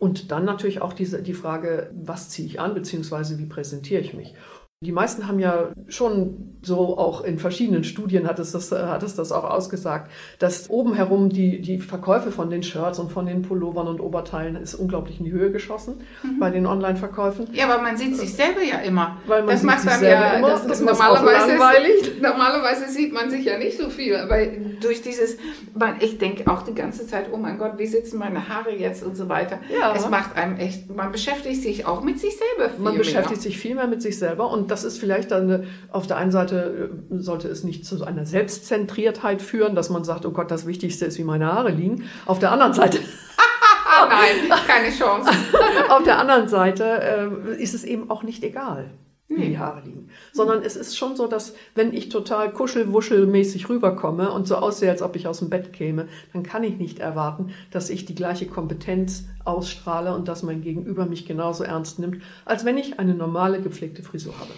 Und 0.00 0.30
dann 0.32 0.46
natürlich 0.46 0.80
auch 0.80 0.94
diese, 0.94 1.22
die 1.22 1.34
Frage, 1.34 1.90
was 1.92 2.30
ziehe 2.30 2.48
ich 2.48 2.58
an, 2.58 2.72
beziehungsweise 2.72 3.38
wie 3.38 3.44
präsentiere 3.44 4.00
ich 4.00 4.14
mich? 4.14 4.34
Die 4.82 4.92
meisten 4.92 5.28
haben 5.28 5.38
ja 5.38 5.72
schon 5.88 6.58
so 6.62 6.96
auch 6.96 7.22
in 7.22 7.38
verschiedenen 7.38 7.84
Studien 7.84 8.26
hat 8.26 8.38
es 8.38 8.52
das, 8.52 8.72
hat 8.72 9.02
es 9.02 9.14
das 9.14 9.30
auch 9.30 9.44
ausgesagt, 9.44 10.10
dass 10.38 10.70
oben 10.70 10.94
herum 10.94 11.28
die, 11.28 11.60
die 11.60 11.80
Verkäufe 11.80 12.30
von 12.30 12.48
den 12.48 12.62
Shirts 12.62 12.98
und 12.98 13.12
von 13.12 13.26
den 13.26 13.42
Pullovern 13.42 13.88
und 13.88 14.00
Oberteilen 14.00 14.56
ist 14.56 14.74
unglaublich 14.74 15.18
in 15.18 15.26
die 15.26 15.32
Höhe 15.32 15.50
geschossen 15.52 16.00
bei 16.38 16.48
den 16.48 16.64
Online-Verkäufen. 16.64 17.48
Ja, 17.52 17.68
aber 17.68 17.82
man 17.82 17.98
sieht 17.98 18.16
sich 18.16 18.32
selber 18.32 18.62
ja 18.62 18.78
immer. 18.78 19.18
Weil 19.26 19.42
man 19.42 19.50
das 19.50 19.62
macht 19.64 19.80
sich 19.80 19.90
selber 19.90 20.26
ja, 20.26 20.32
immer, 20.38 20.48
das, 20.48 20.66
das 20.66 20.80
ist 20.80 20.86
normalerweise, 20.86 21.48
langweilig. 21.48 22.12
normalerweise 22.22 22.88
sieht 22.88 23.12
man 23.12 23.28
sich 23.28 23.44
ja 23.44 23.58
nicht 23.58 23.76
so 23.76 23.90
viel, 23.90 24.14
weil 24.28 24.78
durch 24.80 25.02
dieses, 25.02 25.36
man, 25.74 25.96
ich 26.00 26.16
denke 26.16 26.50
auch 26.50 26.62
die 26.62 26.74
ganze 26.74 27.06
Zeit, 27.06 27.26
oh 27.30 27.36
mein 27.36 27.58
Gott, 27.58 27.72
wie 27.76 27.86
sitzen 27.86 28.18
meine 28.18 28.48
Haare 28.48 28.74
jetzt 28.74 29.02
und 29.02 29.14
so 29.14 29.28
weiter. 29.28 29.58
Ja. 29.78 29.94
Es 29.94 30.08
macht 30.08 30.36
einem 30.36 30.56
echt, 30.56 30.88
man 30.88 31.12
beschäftigt 31.12 31.60
sich 31.60 31.84
auch 31.84 32.02
mit 32.02 32.18
sich 32.18 32.32
selber 32.38 32.70
viel 32.70 32.82
Man 32.82 32.94
mehr. 32.94 33.02
beschäftigt 33.02 33.42
sich 33.42 33.58
viel 33.58 33.74
mehr 33.74 33.86
mit 33.86 34.00
sich 34.00 34.18
selber 34.18 34.50
und 34.50 34.69
das 34.70 34.84
ist 34.84 34.98
vielleicht 34.98 35.30
dann 35.30 35.44
eine, 35.44 35.64
auf 35.90 36.06
der 36.06 36.16
einen 36.16 36.30
Seite 36.30 36.90
äh, 37.10 37.18
sollte 37.18 37.48
es 37.48 37.64
nicht 37.64 37.84
zu 37.84 38.04
einer 38.04 38.26
Selbstzentriertheit 38.26 39.42
führen, 39.42 39.74
dass 39.74 39.90
man 39.90 40.04
sagt, 40.04 40.26
oh 40.26 40.30
Gott, 40.30 40.50
das 40.50 40.66
Wichtigste 40.66 41.06
ist, 41.06 41.18
wie 41.18 41.24
meine 41.24 41.52
Haare 41.52 41.70
liegen. 41.70 42.04
Auf 42.26 42.38
der 42.38 42.52
anderen 42.52 42.72
Seite, 42.72 42.98
nein, 44.08 44.58
keine 44.66 44.90
Chance. 44.90 45.30
auf 45.88 46.02
der 46.04 46.18
anderen 46.18 46.48
Seite 46.48 46.84
äh, 46.84 47.62
ist 47.62 47.74
es 47.74 47.84
eben 47.84 48.10
auch 48.10 48.22
nicht 48.22 48.42
egal, 48.44 48.90
Nee. 49.32 49.50
die 49.50 49.58
Haare 49.58 49.82
liegen, 49.84 50.08
sondern 50.32 50.62
es 50.62 50.74
ist 50.74 50.98
schon 50.98 51.14
so, 51.14 51.28
dass 51.28 51.54
wenn 51.76 51.94
ich 51.94 52.08
total 52.08 52.52
kuschelwuschelmäßig 52.52 53.68
rüberkomme 53.68 54.32
und 54.32 54.48
so 54.48 54.56
aussehe, 54.56 54.90
als 54.90 55.02
ob 55.02 55.14
ich 55.14 55.28
aus 55.28 55.38
dem 55.38 55.50
Bett 55.50 55.72
käme, 55.72 56.08
dann 56.32 56.42
kann 56.42 56.64
ich 56.64 56.78
nicht 56.78 56.98
erwarten, 56.98 57.50
dass 57.70 57.90
ich 57.90 58.04
die 58.04 58.16
gleiche 58.16 58.46
Kompetenz 58.46 59.26
ausstrahle 59.44 60.14
und 60.16 60.26
dass 60.26 60.42
mein 60.42 60.62
Gegenüber 60.62 61.06
mich 61.06 61.26
genauso 61.26 61.62
ernst 61.62 62.00
nimmt, 62.00 62.22
als 62.44 62.64
wenn 62.64 62.76
ich 62.76 62.98
eine 62.98 63.14
normale 63.14 63.60
gepflegte 63.60 64.02
Frisur 64.02 64.34
habe. 64.40 64.50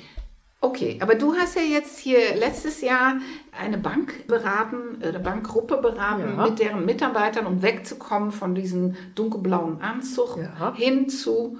Okay, 0.62 0.97
aber 1.02 1.17
du 1.17 1.35
hast 1.35 1.57
ja 1.57 1.62
jetzt 1.62 1.99
hier 1.99 2.19
letztes 2.38 2.81
Jahr 2.81 3.17
eine 3.61 3.76
Bank 3.79 4.26
beraten, 4.29 5.02
äh, 5.02 5.09
eine 5.09 5.19
Bankgruppe 5.21 5.76
beraten 5.79 6.37
Ja. 6.38 6.47
mit 6.49 6.61
deren 6.61 6.87
Mitarbeitern, 6.87 7.47
um 7.47 7.62
wegzukommen 7.62 8.31
von 8.33 8.55
diesem 8.55 8.95
dunkelblauen 9.17 9.83
Anzug 9.83 10.38
Ja. 10.38 10.73
hin 10.75 11.09
zu 11.11 11.59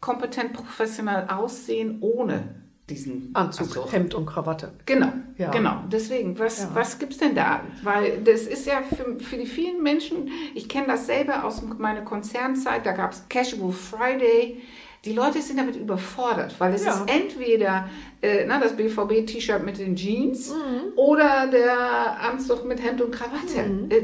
kompetent 0.00 0.52
professionell 0.52 1.26
aussehen 1.28 1.98
ohne 2.00 2.54
diesen 2.88 3.34
Anzug, 3.34 3.92
Hemd 3.92 4.14
und 4.14 4.24
Krawatte. 4.24 4.72
Genau, 4.86 5.12
Ja. 5.36 5.50
genau. 5.50 5.82
Deswegen, 5.92 6.38
was, 6.38 6.62
Ja. 6.62 6.70
was 6.72 6.98
gibt 6.98 7.12
es 7.12 7.18
denn 7.18 7.34
da? 7.34 7.60
Weil 7.82 8.22
das 8.22 8.42
ist 8.42 8.66
ja 8.66 8.80
für, 8.82 9.20
für 9.20 9.36
die 9.36 9.44
vielen 9.46 9.82
Menschen, 9.82 10.30
ich 10.54 10.68
kenne 10.70 10.86
das 10.86 11.06
selber 11.06 11.44
aus 11.44 11.62
meiner 11.62 12.00
Konzernzeit, 12.02 12.86
da 12.86 12.92
gab 12.92 13.12
es 13.12 13.28
Casual 13.28 13.72
Friday. 13.72 14.62
Die 15.04 15.12
Leute 15.12 15.40
sind 15.40 15.58
damit 15.58 15.76
überfordert, 15.76 16.54
weil 16.58 16.74
es 16.74 16.84
Ja. 16.84 16.92
ist 16.92 17.02
entweder 17.10 17.88
äh, 18.20 18.44
na, 18.46 18.58
das 18.58 18.74
BVB-T-Shirt 18.76 19.64
mit 19.64 19.78
den 19.78 19.94
Jeans 19.94 20.50
Mhm. 20.50 20.92
oder 20.96 21.46
der 21.46 22.20
Anzug 22.20 22.64
mit 22.66 22.82
Hemd 22.82 23.00
und 23.00 23.12
Krawatte. 23.12 23.60
Äh, 23.90 24.02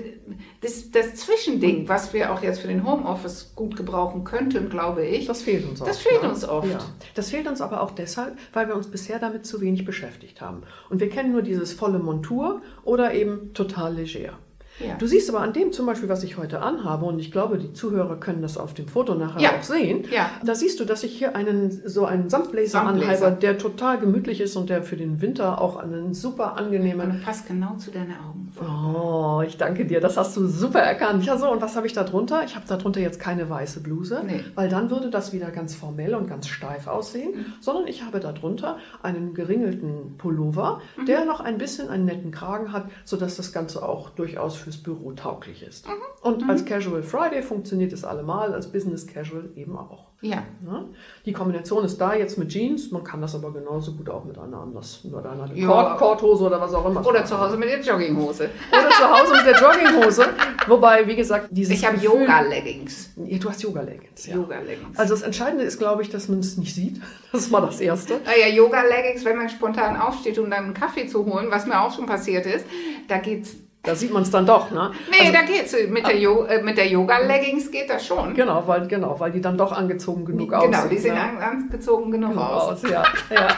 Das, 0.61 0.91
das 0.93 1.17
Zwischending, 1.17 1.89
was 1.89 2.13
wir 2.15 2.33
auch 2.33 2.43
jetzt 2.43 2.61
für 2.61 2.69
den 2.69 2.89
Homeoffice 2.89 3.53
gut 3.55 3.77
gebrauchen 3.77 4.25
könnten, 4.25 4.71
glaube 4.71 5.05
ich. 5.05 5.27
Das 5.27 5.43
fehlt 5.43 5.69
uns 5.69 5.81
oft. 5.81 5.91
Das 5.91 5.99
fehlt 5.99 6.23
ne? 6.23 6.29
uns 6.31 6.49
oft. 6.49 6.71
Ja. 6.71 6.79
Das 7.15 7.31
fehlt 7.31 7.47
uns 7.49 7.61
aber 7.61 7.83
auch 7.83 7.91
deshalb, 7.91 8.39
weil 8.55 8.69
wir 8.69 8.75
uns 8.77 8.87
bisher 8.91 9.19
damit 9.19 9.45
zu 9.45 9.61
wenig 9.61 9.85
beschäftigt 9.85 10.41
haben. 10.41 10.63
Und 10.91 11.01
wir 11.01 11.11
kennen 11.11 11.33
nur 11.33 11.43
dieses 11.43 11.73
volle 11.75 11.99
Montur 11.99 12.63
oder 12.85 13.13
eben 13.13 13.53
total 13.53 13.95
leger. 13.95 14.39
Ja. 14.81 14.95
Du 14.99 15.07
siehst 15.07 15.29
aber 15.31 15.41
an 15.41 15.53
dem 15.53 15.73
zum 15.73 15.87
Beispiel, 15.87 16.09
was 16.09 16.23
ich 16.25 16.37
heute 16.37 16.61
anhabe, 16.61 17.05
und 17.07 17.19
ich 17.19 17.31
glaube, 17.31 17.59
die 17.59 17.73
Zuhörer 17.73 18.17
können 18.17 18.43
das 18.43 18.59
auf 18.59 18.75
dem 18.75 18.89
Foto 18.89 19.15
nachher 19.15 19.41
Ja. 19.41 19.51
auch 19.59 19.63
sehen. 19.63 20.05
Ja. 20.11 20.31
Da 20.45 20.55
siehst 20.55 20.81
du, 20.81 20.85
dass 20.85 21.05
ich 21.05 21.17
hier 21.17 21.37
einen 21.37 21.71
so 21.71 22.05
einen 22.07 22.29
Samtblazer, 22.29 22.81
Samtblazer. 22.85 23.27
anhabe, 23.27 23.41
der 23.41 23.59
total 23.59 23.99
gemütlich 23.99 24.41
ist 24.41 24.57
und 24.57 24.71
der 24.71 24.83
für 24.83 24.97
den 24.97 25.21
Winter 25.21 25.61
auch 25.61 25.77
einen 25.77 26.13
super 26.15 26.57
angenehmen 26.57 27.11
Und 27.11 27.23
passt 27.23 27.47
genau 27.47 27.77
zu 27.77 27.91
deinen 27.91 28.13
Augen. 28.13 28.53
Oh, 28.61 29.43
ich 29.47 29.57
danke 29.57 29.85
dir. 29.85 30.01
Das 30.01 30.17
hast 30.17 30.37
du 30.37 30.47
super 30.47 30.79
erkannt. 30.81 31.25
Ja, 31.25 31.37
so, 31.37 31.51
und 31.51 31.61
was 31.61 31.77
habe 31.77 31.87
ich 31.87 31.93
da 31.93 32.05
drunter? 32.05 32.43
Ich 32.45 32.55
habe 32.55 32.67
da 32.69 32.77
drunter 32.77 33.01
jetzt 33.01 33.19
keine 33.21 33.49
weiße 33.51 33.81
Bluse, 33.81 34.23
Nee. 34.27 34.45
weil 34.55 34.69
dann 34.69 34.91
würde 34.91 35.11
das 35.11 35.33
wieder 35.33 35.51
ganz 35.51 35.75
formell 35.75 36.15
und 36.15 36.29
ganz 36.29 36.47
steif 36.49 36.87
aussehen, 36.87 37.47
sondern 37.61 37.87
ich 37.87 38.05
habe 38.05 38.21
da 38.21 38.33
drunter 38.33 38.79
einen 39.03 39.35
geringelten 39.35 40.17
Pullover, 40.19 40.81
der 41.09 41.25
noch 41.25 41.41
ein 41.41 41.59
bisschen 41.59 41.89
einen 41.89 42.05
netten 42.05 42.31
Kragen 42.31 42.73
hat, 42.73 42.87
sodass 43.05 43.37
das 43.37 43.53
Ganze 43.53 43.87
auch 43.87 44.11
durchaus 44.11 44.57
fürs 44.65 44.79
Büro 44.79 45.13
tauglich 45.13 45.63
ist. 45.63 45.87
Und 46.23 46.49
als 46.49 46.65
Casual 46.65 47.03
Friday 47.03 47.43
funktioniert 47.43 47.93
es 47.93 48.05
allemal, 48.05 48.53
als 48.55 48.67
Business 48.73 49.07
Casual 49.07 49.51
eben 49.55 49.77
auch. 49.77 50.07
Ja. 50.23 50.43
Ne? 50.65 50.87
Die 51.27 51.33
Kombination 51.35 51.85
ist 51.85 52.01
da 52.01 52.15
jetzt 52.15 52.39
mit 52.39 52.49
Jeans, 52.49 52.91
man 52.91 53.05
kann 53.05 53.21
das 53.21 53.35
aber 53.35 53.53
genauso 53.53 53.93
gut 53.93 54.09
auch 54.09 54.25
mit 54.25 54.39
einer 54.39 54.57
anders, 54.57 55.05
mit 55.05 55.15
einer 55.15 55.51
Ja. 55.55 55.67
Kord 55.67 55.99
Kordhose 55.99 56.45
oder 56.45 56.59
was 56.59 56.73
auch 56.73 56.87
immer. 56.89 57.07
Oder 57.07 57.27
zu 57.27 57.39
Hause 57.39 57.59
mit 57.59 57.69
der 57.69 57.81
Jogginghose. 57.81 58.49
Oder 58.73 58.89
zu 58.91 59.05
Hause 59.11 59.33
mit 59.37 59.47
der 59.47 59.61
Jogginghose. 59.61 60.25
Wobei, 60.67 61.07
wie 61.07 61.15
gesagt, 61.15 61.49
dieses 61.51 61.75
Ich 61.75 61.87
habe 61.87 61.99
Yoga-Leggings. 61.99 63.11
Ja, 63.17 63.39
Du 63.39 63.51
hast 63.51 63.63
Yoga-Leggings, 63.63 64.27
ja. 64.27 64.37
Yoga-Leggings. 64.37 64.99
Also 64.99 65.13
das 65.13 65.23
Entscheidende 65.23 65.65
ist, 65.65 65.79
glaube 65.79 66.01
ich, 66.01 66.09
dass 66.09 66.29
man 66.29 66.39
es 66.39 66.57
nicht 66.57 66.75
sieht. 66.75 67.01
Das 67.33 67.43
ist 67.43 67.51
mal 67.51 67.61
das 67.63 67.81
Erste. 67.81 68.21
Naja, 68.25 68.47
Yoga-Leggings, 68.55 69.25
wenn 69.25 69.37
man 69.37 69.49
spontan 69.49 69.97
aufsteht, 70.01 70.39
um 70.39 70.49
dann 70.49 70.67
einen 70.67 70.75
Kaffee 70.75 71.09
zu 71.09 71.27
holen, 71.27 71.49
was 71.51 71.67
mir 71.67 71.81
auch 71.83 71.93
schon 71.93 72.07
passiert 72.07 72.47
ist, 72.47 72.65
da 73.09 73.19
geht's. 73.19 73.57
Da 73.85 73.95
sieht 73.95 74.11
man 74.11 74.23
es 74.23 74.31
dann 74.31 74.47
doch, 74.47 74.71
ne? 74.71 74.93
Nee, 75.11 75.17
also, 75.21 75.33
da 75.33 75.43
geht's. 75.43 75.77
Mit 75.91 76.07
der, 76.07 76.19
Jo- 76.19 76.45
äh, 76.45 76.63
mit 76.63 76.79
der 76.79 76.87
Yoga-Leggings 76.89 77.71
geht 77.71 77.91
das 77.91 78.07
schon. 78.07 78.33
genau, 78.33 78.67
weil, 78.67 78.87
genau, 78.89 79.21
weil 79.21 79.31
die 79.31 79.43
dann 79.43 79.59
doch 79.59 79.73
angezogen 79.73 80.25
genug 80.25 80.55
aussehen. 80.55 80.71
Genau, 80.73 80.87
die 80.89 80.97
sind 80.99 81.15
ne? 81.15 81.21
an- 81.21 81.37
angezogen 81.39 82.11
genug 82.11 82.31
Genug 82.31 82.43
aus. 82.45 82.83
aus, 82.85 82.91
ja, 82.91 83.03
ja. 83.31 83.49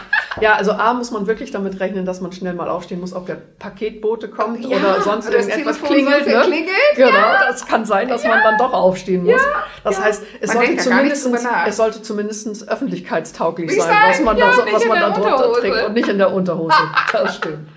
Ja, 0.40 0.54
also 0.54 0.72
A 0.72 0.92
muss 0.94 1.10
man 1.10 1.26
wirklich 1.26 1.50
damit 1.50 1.80
rechnen, 1.80 2.04
dass 2.04 2.20
man 2.20 2.32
schnell 2.32 2.54
mal 2.54 2.68
aufstehen 2.68 3.00
muss, 3.00 3.14
ob 3.14 3.26
der 3.26 3.36
Paketbote 3.58 4.28
kommt 4.28 4.64
Ja, 4.64 4.76
oder 4.76 5.00
sonst 5.02 5.28
oder 5.28 5.38
irgendetwas 5.38 5.80
klingelt. 5.82 6.24
sonst 6.24 6.34
Ne? 6.34 6.40
klingelt, 6.42 6.96
Genau, 6.96 7.32
das 7.48 7.66
kann 7.66 7.84
sein, 7.84 8.08
dass 8.08 8.24
man 8.24 8.42
dann 8.42 8.58
doch 8.58 8.72
aufstehen 8.72 9.24
muss. 9.24 9.40
Das 9.84 9.98
ja. 9.98 10.04
heißt, 10.04 10.22
es 10.40 10.54
Man 10.54 10.66
sollte, 10.66 10.82
zumindest, 10.82 11.30
es 11.66 11.76
sollte 11.76 12.02
zumindest 12.02 12.68
öffentlichkeitstauglich 12.68 13.70
Wie 13.70 13.80
sein, 13.80 13.96
was 14.08 14.20
man, 14.20 14.36
ja, 14.36 14.50
da, 14.50 14.72
was 14.72 14.84
man 14.86 14.98
der 14.98 15.10
da 15.10 15.14
drunter 15.18 15.52
trägt 15.60 15.86
und 15.86 15.94
nicht 15.94 16.08
in 16.08 16.18
der 16.18 16.32
Unterhose. 16.32 16.74
Das 17.12 17.36
stimmt. 17.36 17.68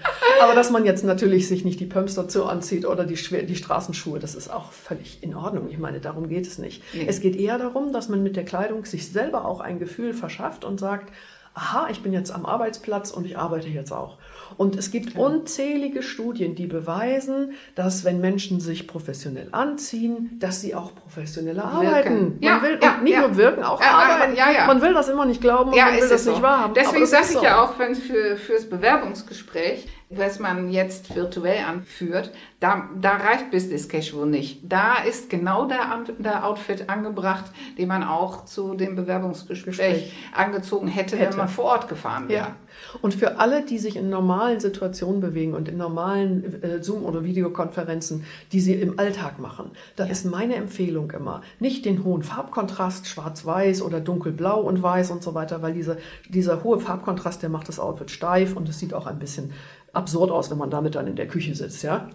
Aber 0.42 0.54
dass 0.56 0.70
man 0.70 0.86
jetzt 0.86 1.04
natürlich 1.04 1.48
sich 1.48 1.66
nicht 1.66 1.80
die 1.80 1.86
Pumps 1.86 2.16
dazu 2.16 2.46
anzieht 2.46 2.86
oder 2.86 3.06
die, 3.06 3.18
schwer, 3.18 3.44
die 3.44 3.56
Straßenschuhe, 3.56 4.20
das 4.20 4.36
ist 4.36 4.52
auch 4.52 4.72
völlig 4.72 5.24
in 5.24 5.36
Ordnung. 5.36 5.70
Ich 5.70 5.78
meine, 5.78 6.00
darum 6.00 6.30
geht 6.30 6.48
es 6.48 6.58
nicht. 6.58 6.84
Nee. 6.94 7.06
Es 7.08 7.22
geht 7.22 7.36
eher 7.36 7.58
darum, 7.58 7.94
dass 7.94 8.10
man 8.10 8.24
mit 8.24 8.36
der 8.36 8.46
Kleidung 8.46 8.86
sich 8.86 9.12
selber 9.12 9.46
auch 9.46 9.60
ein 9.60 9.80
Gefühl 9.80 10.14
verschafft 10.14 10.66
und 10.66 10.80
sagt, 10.80 11.12
aha, 11.54 11.88
ich 11.90 12.02
bin 12.04 12.14
jetzt 12.14 12.32
am 12.32 12.46
Arbeitsplatz 12.46 13.12
und 13.12 13.26
ich 13.26 13.38
arbeite 13.38 13.68
jetzt 13.68 13.92
auch. 13.92 14.18
Und 14.58 14.76
es 14.78 14.92
gibt 14.92 15.16
unzählige 15.18 16.02
Studien, 16.04 16.56
die 16.56 16.68
beweisen, 16.68 17.54
dass 17.76 18.04
wenn 18.04 18.20
Menschen 18.22 18.60
sich 18.60 18.88
professionell 18.88 19.50
anziehen, 19.52 20.38
dass 20.40 20.62
sie 20.62 20.74
auch 20.76 20.94
professioneller 20.96 21.66
arbeiten. 21.66 22.38
Ja, 22.42 22.54
man 22.56 22.64
will 22.64 22.80
ja, 22.82 22.96
und 22.96 23.04
nicht 23.04 23.14
ja. 23.14 23.22
nur 23.22 23.38
wirken, 23.38 23.64
auch 23.64 23.82
Ja, 23.82 23.92
arbeiten. 23.92 24.36
ja, 24.36 24.52
ja. 24.52 24.66
Man 24.68 24.82
will 24.82 24.94
das 24.94 25.10
immer 25.10 25.26
nicht 25.26 25.42
glauben 25.42 25.72
und 25.72 25.78
Ja, 25.78 25.86
man 25.86 25.94
will 25.96 26.02
das 26.02 26.12
es 26.12 26.26
nicht 26.26 26.38
so. 26.38 26.42
wahrhaben. 26.42 26.74
Deswegen 26.74 27.06
sage 27.06 27.26
ich 27.30 27.32
so. 27.38 27.44
ja 27.44 27.64
auch, 27.64 27.78
wenn 27.78 27.96
für, 27.96 28.38
fürs 28.38 28.68
Bewerbungsgespräch, 28.70 29.88
was 30.10 30.40
man 30.40 30.72
jetzt 30.72 31.16
virtuell 31.16 31.64
anführt, 31.66 32.32
da, 32.60 32.90
da 33.00 33.12
reicht 33.12 33.52
Business 33.52 33.88
Casual 33.88 34.26
nicht. 34.26 34.60
Da 34.64 35.04
ist 35.04 35.30
genau 35.30 35.68
der, 35.68 36.04
der 36.18 36.48
Outfit 36.48 36.90
angebracht, 36.90 37.46
den 37.78 37.88
man 37.88 38.04
auch 38.04 38.46
zu 38.46 38.74
dem 38.74 38.96
Bewerbungsgespräch 38.96 39.66
Gespräch. 39.66 40.14
angezogen 40.36 40.88
hätte, 40.88 41.16
Hätte. 41.16 41.32
wenn 41.32 41.38
man 41.38 41.48
vor 41.48 41.66
Ort 41.66 41.88
gefahren 41.88 42.28
wäre. 42.28 42.48
Ja. 42.48 42.56
Und 43.02 43.14
für 43.14 43.40
alle, 43.40 43.64
die 43.64 43.78
sich 43.78 43.98
in 43.98 44.10
normalen 44.10 44.60
Situationen 44.60 45.22
bewegen 45.22 45.54
und 45.54 45.68
in 45.70 45.78
normalen 45.78 46.64
äh, 46.64 46.82
Zoom- 46.82 47.06
oder 47.06 47.24
Videokonferenzen, 47.24 48.26
die 48.52 48.62
sie 48.62 48.74
im 48.74 49.00
Alltag 49.00 49.38
machen, 49.40 49.72
da 49.96 50.06
ist 50.06 50.26
meine 50.26 50.56
Empfehlung 50.56 51.12
immer, 51.12 51.42
nicht 51.60 51.86
den 51.86 52.04
hohen 52.04 52.24
Farbkontrast, 52.24 53.08
schwarz-weiß 53.08 53.82
oder 53.82 54.00
dunkelblau 54.00 54.62
und 54.62 54.82
weiß 54.82 55.12
und 55.12 55.22
so 55.22 55.36
weiter, 55.36 55.62
weil 55.62 55.74
diese, 55.74 55.98
dieser 56.30 56.64
hohe 56.64 56.80
Farbkontrast, 56.80 57.44
der 57.44 57.50
macht 57.50 57.68
das 57.68 57.80
Outfit 57.80 58.12
steif 58.12 58.56
und 58.56 58.68
es 58.70 58.80
sieht 58.80 58.94
auch 58.94 59.06
ein 59.06 59.20
bisschen 59.20 59.52
absurd 59.94 60.32
aus, 60.32 60.50
wenn 60.50 60.58
man 60.58 60.70
damit 60.70 60.96
dann 60.96 61.08
in 61.08 61.16
der 61.16 61.28
Küche 61.28 61.56
sitzt, 61.56 61.84
ja? 61.84 62.10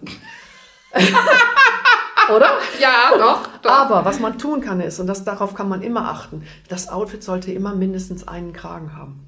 Oder? 2.35 2.57
Ja, 2.79 3.17
doch, 3.17 3.47
doch. 3.61 3.71
Aber 3.71 4.05
was 4.05 4.19
man 4.19 4.37
tun 4.39 4.61
kann 4.61 4.81
ist, 4.81 4.99
und 4.99 5.07
das, 5.07 5.23
darauf 5.23 5.53
kann 5.53 5.69
man 5.69 5.81
immer 5.81 6.09
achten, 6.09 6.43
das 6.69 6.89
Outfit 6.89 7.23
sollte 7.23 7.51
immer 7.51 7.75
mindestens 7.75 8.27
einen 8.27 8.53
Kragen 8.53 8.95
haben. 8.97 9.27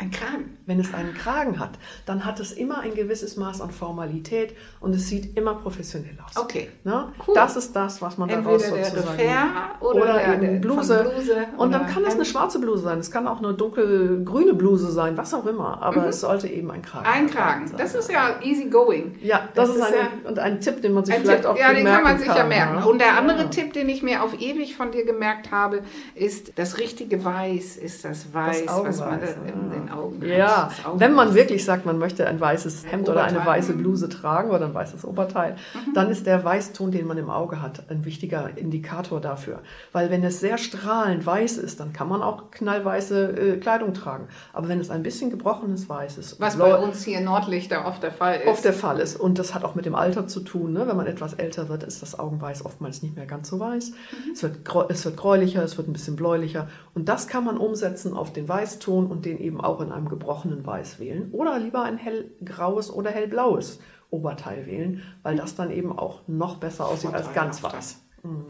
Ein 0.00 0.12
Kragen. 0.12 0.56
Wenn 0.64 0.78
es 0.78 0.94
einen 0.94 1.12
Kragen 1.12 1.58
hat, 1.58 1.70
dann 2.06 2.24
hat 2.24 2.38
es 2.38 2.52
immer 2.52 2.78
ein 2.80 2.94
gewisses 2.94 3.36
Maß 3.36 3.60
an 3.60 3.70
Formalität 3.72 4.54
und 4.78 4.94
es 4.94 5.08
sieht 5.08 5.36
immer 5.36 5.54
professionell 5.54 6.16
aus. 6.24 6.36
Okay. 6.36 6.68
Ne? 6.84 7.12
Cool. 7.26 7.34
Das 7.34 7.56
ist 7.56 7.74
das, 7.74 8.00
was 8.00 8.16
man 8.16 8.28
daraus 8.28 8.62
Entweder 8.62 8.76
der 8.82 8.90
sozusagen... 8.90 9.18
Refair 9.18 9.46
oder, 9.80 10.04
der, 10.12 10.32
eben 10.34 10.40
der 10.40 10.50
von 10.52 10.60
Bluse. 10.60 11.10
Bluse 11.14 11.46
Und 11.56 11.72
dann 11.72 11.80
oder 11.82 11.90
kann 11.90 12.04
es 12.04 12.14
eine 12.14 12.24
schwarze 12.24 12.60
Bluse 12.60 12.84
sein, 12.84 12.98
es 13.00 13.10
kann 13.10 13.26
auch 13.26 13.38
eine 13.38 13.54
dunkelgrüne 13.54 14.54
Bluse 14.54 14.92
sein, 14.92 15.16
was 15.16 15.34
auch 15.34 15.46
immer. 15.46 15.82
Aber 15.82 16.06
es 16.06 16.20
sollte 16.20 16.46
eben 16.46 16.70
ein 16.70 16.82
Kragen 16.82 17.06
Mhm. 17.08 17.12
Ein 17.14 17.30
Kragen. 17.30 17.66
sein. 17.66 17.78
Das 17.78 17.94
ist 17.96 18.10
ja 18.10 18.36
easy 18.42 18.66
going. 18.66 19.16
Ja, 19.20 19.48
das, 19.54 19.68
das 19.68 19.76
ist, 19.78 19.82
ist 19.82 19.86
ein, 19.86 19.94
ja- 20.24 20.28
und 20.28 20.38
ein 20.38 20.60
Tipp, 20.60 20.80
den 20.82 20.92
man 20.92 21.04
sich 21.04 21.14
vielleicht 21.16 21.42
Tipp, 21.42 21.50
auch 21.50 21.56
ja, 21.58 21.68
gut 21.70 21.78
den 21.78 21.86
kann 21.86 22.02
man 22.04 22.18
sich 22.18 22.28
ja 22.28 22.34
kann, 22.34 22.48
merken. 22.48 22.76
ne? 22.76 22.86
Und 22.86 23.00
der 23.00 23.16
andere 23.18 23.38
Ja. 23.42 23.44
Tipp, 23.48 23.72
den 23.72 23.88
ich 23.88 24.02
mir 24.04 24.22
auf 24.22 24.40
ewig 24.40 24.76
von 24.76 24.92
dir 24.92 25.04
gemerkt 25.04 25.50
habe, 25.50 25.82
ist, 26.14 26.56
das 26.56 26.78
richtige 26.78 27.24
Weiß 27.24 27.76
ist 27.76 28.04
das 28.04 28.32
Weiß, 28.32 28.66
Das 28.66 28.84
was 28.84 29.00
man 29.00 29.20
in 29.22 29.86
ja. 29.87 29.87
Den 29.88 29.92
Augen 29.98 30.20
hat. 30.20 30.28
Ja, 30.28 30.70
wenn 30.94 31.14
man 31.14 31.34
wirklich 31.34 31.64
sagt, 31.64 31.86
man 31.86 31.98
möchte 31.98 32.26
ein 32.26 32.40
weißes 32.40 32.86
Hemd 32.90 33.08
oder 33.08 33.24
eine 33.24 33.38
Oberteil. 33.38 33.58
weiße 33.58 33.72
Bluse 33.74 34.08
tragen 34.08 34.50
oder 34.50 34.66
ein 34.66 34.74
weißes 34.74 35.04
Oberteil, 35.04 35.56
Mhm. 35.74 35.94
dann 35.94 36.10
ist 36.10 36.26
der 36.26 36.44
Weißton, 36.44 36.90
den 36.90 37.06
man 37.06 37.18
im 37.18 37.30
Auge 37.30 37.60
hat, 37.62 37.82
ein 37.90 38.04
wichtiger 38.04 38.50
Indikator 38.56 39.20
dafür. 39.20 39.60
Weil 39.92 40.10
wenn 40.10 40.22
es 40.24 40.40
sehr 40.40 40.58
strahlend 40.58 41.24
weiß 41.26 41.58
ist, 41.58 41.80
dann 41.80 41.92
kann 41.92 42.08
man 42.08 42.22
auch 42.22 42.50
knallweiße 42.50 43.54
äh, 43.54 43.56
Kleidung 43.58 43.94
tragen. 43.94 44.28
Aber 44.52 44.68
wenn 44.68 44.80
es 44.80 44.90
ein 44.90 45.02
bisschen 45.02 45.30
gebrochenes 45.30 45.88
Weiß 45.88 46.18
ist, 46.18 46.40
Was 46.40 46.56
bei 46.56 46.74
uns 46.76 47.04
hier 47.04 47.20
Nordlichter 47.20 47.86
oft 47.86 48.02
der 48.02 48.12
Fall 48.12 48.40
ist. 48.40 48.46
oft 48.48 48.64
der 48.64 48.72
Fall 48.72 48.98
ist. 49.00 49.18
Und 49.18 49.38
das 49.38 49.54
hat 49.54 49.64
auch 49.64 49.74
mit 49.74 49.86
dem 49.86 49.94
Alter 49.94 50.26
zu 50.26 50.40
tun. 50.40 50.72
Ne? 50.72 50.86
Wenn 50.86 50.96
man 50.96 51.06
etwas 51.06 51.34
älter 51.34 51.68
wird, 51.68 51.82
ist 51.82 52.02
das 52.02 52.18
Augenweiß 52.18 52.64
oftmals 52.64 53.02
nicht 53.02 53.16
mehr 53.16 53.26
ganz 53.26 53.48
so 53.48 53.58
weiß. 53.58 53.90
Mhm. 53.90 54.32
Es, 54.32 54.42
wird, 54.42 54.56
es 54.90 55.04
wird 55.04 55.16
gräulicher, 55.16 55.62
es 55.62 55.76
wird 55.78 55.88
ein 55.88 55.92
bisschen 55.92 56.16
bläulicher. 56.16 56.68
Und 56.98 57.08
das 57.08 57.28
kann 57.28 57.44
man 57.44 57.58
umsetzen 57.58 58.12
auf 58.12 58.32
den 58.32 58.48
Weißton 58.48 59.06
und 59.06 59.24
den 59.24 59.38
eben 59.38 59.60
auch 59.60 59.80
in 59.80 59.92
einem 59.92 60.08
gebrochenen 60.08 60.66
Weiß 60.66 60.98
wählen. 60.98 61.30
Oder 61.30 61.56
lieber 61.60 61.84
ein 61.84 61.96
hellgraues 61.96 62.92
oder 62.92 63.12
hellblaues 63.12 63.78
Oberteil 64.10 64.66
wählen, 64.66 65.04
weil 65.22 65.36
das 65.36 65.54
dann 65.54 65.70
eben 65.70 65.96
auch 65.96 66.26
noch 66.26 66.56
besser 66.56 66.88
aussieht 66.88 67.14
als 67.14 67.32
ganz 67.32 67.62
weiß. 67.62 68.00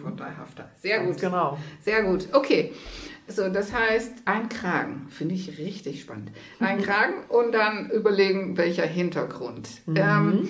Vorteilhafter. 0.00 0.71
Sehr 0.76 1.05
gut. 1.05 1.21
genau. 1.21 1.59
Sehr 1.83 2.05
gut. 2.05 2.28
Okay. 2.33 2.73
So, 3.26 3.50
das 3.50 3.71
heißt, 3.75 4.23
ein 4.25 4.49
Kragen 4.49 5.09
finde 5.11 5.35
ich 5.35 5.59
richtig 5.59 6.00
spannend. 6.00 6.33
Ein 6.59 6.81
Kragen 6.83 7.25
und 7.28 7.52
dann 7.52 7.90
überlegen, 7.90 8.57
welcher 8.57 8.87
Hintergrund. 8.87 9.69
Ähm, 9.95 10.49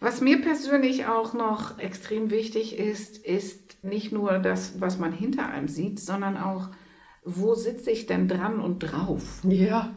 was 0.00 0.20
mir 0.20 0.42
persönlich 0.42 1.06
auch 1.06 1.32
noch 1.32 1.78
extrem 1.78 2.28
wichtig 2.30 2.78
ist, 2.78 3.16
ist 3.16 3.82
nicht 3.82 4.12
nur 4.12 4.38
das, 4.38 4.82
was 4.82 4.98
man 4.98 5.12
hinter 5.12 5.48
einem 5.48 5.68
sieht, 5.68 5.98
sondern 5.98 6.36
auch, 6.36 6.68
wo 7.36 7.54
sitze 7.54 7.90
ich 7.90 8.06
denn 8.06 8.28
dran 8.28 8.60
und 8.60 8.78
drauf? 8.80 9.40
Ja, 9.44 9.90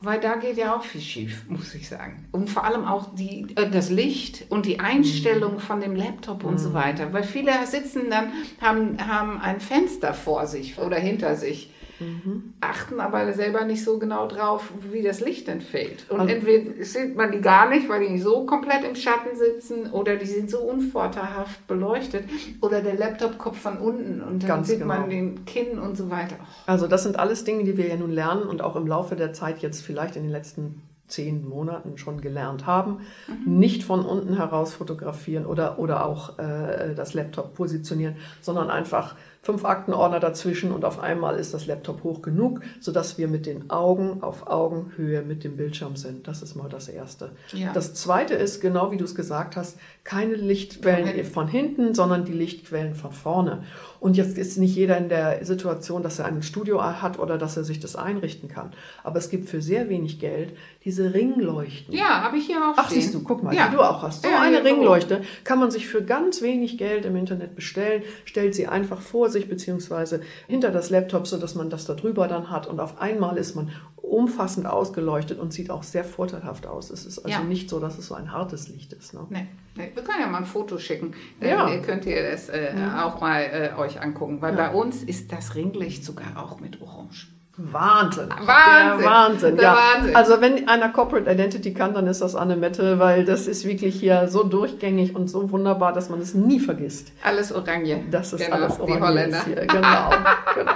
Weil 0.00 0.20
da 0.20 0.36
geht 0.36 0.56
ja 0.56 0.76
auch 0.76 0.84
viel 0.84 1.00
schief, 1.00 1.44
muss 1.48 1.74
ich 1.74 1.88
sagen. 1.88 2.28
Und 2.30 2.48
vor 2.50 2.62
allem 2.64 2.84
auch 2.84 3.14
die, 3.16 3.46
äh, 3.56 3.68
das 3.68 3.90
Licht 3.90 4.46
und 4.48 4.64
die 4.64 4.78
Einstellung 4.78 5.54
Mhm. 5.54 5.58
von 5.60 5.80
dem 5.80 5.96
Laptop 5.96 6.44
und 6.44 6.58
so 6.58 6.72
weiter. 6.72 7.12
Weil 7.12 7.24
viele 7.24 7.50
sitzen 7.66 8.02
dann, 8.08 8.30
haben, 8.60 8.96
haben 9.08 9.40
ein 9.40 9.58
Fenster 9.60 10.14
vor 10.14 10.46
sich 10.46 10.78
oder 10.78 10.96
hinter 10.98 11.34
sich, 11.34 11.72
Mhm. 12.00 12.54
achten 12.60 13.00
aber 13.00 13.32
selber 13.32 13.64
nicht 13.64 13.84
so 13.84 13.98
genau 13.98 14.28
drauf, 14.28 14.72
wie 14.92 15.02
das 15.02 15.20
Licht 15.20 15.48
denn 15.48 15.60
fällt. 15.60 16.08
Und 16.10 16.20
Also- 16.20 16.34
entweder 16.34 16.84
sieht 16.84 17.16
man 17.16 17.32
die 17.32 17.40
gar 17.40 17.68
nicht, 17.68 17.88
weil 17.88 18.06
die 18.06 18.18
so 18.18 18.46
komplett 18.46 18.84
im 18.84 18.94
Schatten 18.94 19.36
sitzen 19.36 19.90
oder 19.90 20.16
die 20.16 20.26
sind 20.26 20.50
so 20.50 20.58
unvorteilhaft 20.58 21.66
beleuchtet 21.66 22.24
oder 22.60 22.80
der 22.80 22.94
Laptop-Kopf 22.96 23.58
von 23.58 23.78
unten 23.78 24.20
und 24.22 24.48
dann 24.48 24.64
sieht 24.64 24.80
genau. 24.80 24.94
man 24.94 25.10
den 25.10 25.44
Kinn 25.44 25.78
und 25.78 25.96
so 25.96 26.10
weiter. 26.10 26.36
Oh. 26.40 26.44
Also 26.66 26.86
das 26.86 27.02
sind 27.02 27.18
alles 27.18 27.44
Dinge, 27.44 27.64
die 27.64 27.76
wir 27.76 27.88
ja 27.88 27.96
nun 27.96 28.10
lernen 28.12 28.42
und 28.42 28.62
auch 28.62 28.76
im 28.76 28.86
Laufe 28.86 29.16
der 29.16 29.32
Zeit 29.32 29.58
jetzt 29.60 29.82
vielleicht 29.82 30.16
in 30.16 30.22
den 30.22 30.32
letzten 30.32 30.82
zehn 31.08 31.48
Monaten 31.48 31.96
schon 31.98 32.20
gelernt 32.20 32.66
haben. 32.66 32.98
Nicht 33.46 33.82
von 33.82 34.04
unten 34.04 34.36
heraus 34.36 34.74
fotografieren 34.74 35.46
oder, 35.46 35.78
oder 35.78 36.04
auch 36.04 36.38
äh, 36.38 36.94
das 36.94 37.14
Laptop 37.14 37.54
positionieren, 37.54 38.16
sondern 38.42 38.70
einfach 38.70 39.16
fünf 39.42 39.64
Aktenordner 39.64 40.20
dazwischen 40.20 40.72
und 40.72 40.84
auf 40.84 40.98
einmal 41.00 41.36
ist 41.38 41.54
das 41.54 41.66
Laptop 41.66 42.02
hoch 42.04 42.22
genug, 42.22 42.60
sodass 42.80 43.16
wir 43.18 43.28
mit 43.28 43.46
den 43.46 43.70
Augen 43.70 44.22
auf 44.22 44.46
Augenhöhe 44.46 45.22
mit 45.22 45.44
dem 45.44 45.56
Bildschirm 45.56 45.96
sind. 45.96 46.28
Das 46.28 46.42
ist 46.42 46.54
mal 46.54 46.68
das 46.68 46.88
Erste. 46.88 47.30
Ja. 47.52 47.72
Das 47.72 47.94
Zweite 47.94 48.34
ist, 48.34 48.60
genau 48.60 48.90
wie 48.92 48.96
du 48.98 49.04
es 49.04 49.14
gesagt 49.14 49.56
hast, 49.56 49.78
keine 50.04 50.34
Lichtquellen 50.34 51.04
Von 51.06 51.14
hinten. 51.14 51.32
von 51.32 51.48
hinten, 51.48 51.94
sondern 51.94 52.24
die 52.24 52.32
Lichtquellen 52.32 52.94
von 52.94 53.12
vorne. 53.12 53.64
Und 54.00 54.16
jetzt 54.16 54.38
ist 54.38 54.58
nicht 54.58 54.76
jeder 54.76 54.96
in 54.96 55.08
der 55.08 55.44
Situation, 55.44 56.02
dass 56.02 56.18
er 56.18 56.26
ein 56.26 56.42
Studio 56.42 56.82
hat 56.82 57.18
oder 57.18 57.36
dass 57.36 57.56
er 57.56 57.64
sich 57.64 57.80
das 57.80 57.96
einrichten 57.96 58.48
kann. 58.48 58.72
Aber 59.02 59.18
es 59.18 59.28
gibt 59.28 59.48
für 59.48 59.60
sehr 59.60 59.88
wenig 59.88 60.20
Geld 60.20 60.56
diese 60.84 61.12
Ringleuchten. 61.14 61.92
Ja, 61.94 62.22
habe 62.22 62.36
ich 62.38 62.46
hier 62.46 62.58
auch 62.58 62.74
Ach, 62.76 62.86
stehen. 62.90 63.00
siehst 63.02 63.14
du, 63.14 63.22
guck 63.24 63.42
mal, 63.42 63.54
Ja. 63.54 63.68
die 63.68 63.74
du 63.76 63.82
auch 63.82 64.02
hast. 64.02 64.22
So 64.22 64.28
Ja, 64.28 64.40
eine. 64.40 64.62
Ringleuchte 64.64 65.22
kann 65.44 65.58
man 65.58 65.70
sich 65.70 65.88
für 65.88 66.02
ganz 66.02 66.42
wenig 66.42 66.78
Geld 66.78 67.04
im 67.04 67.16
Internet 67.16 67.54
bestellen, 67.56 68.02
stellt 68.24 68.54
sie 68.54 68.66
einfach 68.68 69.00
vor 69.00 69.27
sich 69.28 69.48
beziehungsweise 69.48 70.20
hinter 70.46 70.70
das 70.70 70.90
Laptop, 70.90 71.26
sodass 71.26 71.54
man 71.54 71.70
das 71.70 71.84
da 71.86 71.94
drüber 71.94 72.28
dann 72.28 72.50
hat 72.50 72.66
und 72.66 72.80
auf 72.80 73.00
einmal 73.00 73.36
ist 73.36 73.54
man 73.56 73.70
umfassend 73.96 74.66
ausgeleuchtet 74.66 75.38
und 75.38 75.52
sieht 75.52 75.70
auch 75.70 75.82
sehr 75.82 76.04
vorteilhaft 76.04 76.66
aus. 76.66 76.90
Es 76.90 77.04
ist 77.04 77.18
also 77.18 77.28
Ja. 77.30 77.42
nicht 77.44 77.68
so, 77.68 77.78
dass 77.78 77.98
es 77.98 78.06
so 78.06 78.14
ein 78.14 78.32
hartes 78.32 78.68
Licht 78.68 78.92
ist. 78.94 79.12
Ne? 79.12 79.26
Nee, 79.28 79.46
nee. 79.76 79.90
Wir 79.94 80.02
können 80.02 80.20
ja 80.22 80.26
mal 80.28 80.38
ein 80.38 80.46
Foto 80.46 80.78
schicken. 80.78 81.12
Dann 81.40 81.48
Ja. 81.50 81.68
ihr 81.70 81.82
könnt 81.82 82.06
ihr 82.06 82.30
das 82.30 82.48
äh, 82.48 82.72
auch 82.96 83.20
mal 83.20 83.42
äh, 83.42 83.78
euch 83.78 84.00
angucken. 84.00 84.40
Weil 84.40 84.54
bei 84.56 84.70
uns 84.72 85.02
ist 85.02 85.30
das 85.32 85.54
Ringlicht 85.54 86.04
sogar 86.04 86.42
auch 86.42 86.58
mit 86.60 86.80
Orange. 86.80 87.28
Wahnsinn. 87.60 88.28
Wahnsinn. 88.30 88.98
Der 89.02 89.10
Wahnsinn, 89.10 89.56
Der 89.56 89.64
ja. 89.64 89.76
Wahnsinn. 89.76 90.16
Also 90.16 90.40
wenn 90.40 90.68
einer 90.68 90.90
Corporate 90.90 91.28
Identity 91.30 91.74
kann, 91.74 91.92
dann 91.92 92.06
ist 92.06 92.22
das 92.22 92.36
Anne 92.36 92.56
Mette, 92.56 92.98
weil 93.00 93.24
das 93.24 93.46
ist 93.48 93.64
wirklich 93.64 93.98
hier 93.98 94.28
so 94.28 94.44
durchgängig 94.44 95.16
und 95.16 95.28
so 95.28 95.50
wunderbar, 95.50 95.92
dass 95.92 96.08
man 96.08 96.20
es 96.20 96.34
nie 96.34 96.60
vergisst. 96.60 97.12
Alles 97.24 97.52
Orange. 97.52 98.00
Das 98.10 98.32
ist 98.32 98.44
Genau, 98.44 98.56
alles 98.56 98.76
Die 98.76 98.82
orange 98.82 99.00
Holländer. 99.00 99.36
jetzt 99.38 99.46
hier. 99.46 99.56
Genau, 99.66 100.10
genau. 100.54 100.72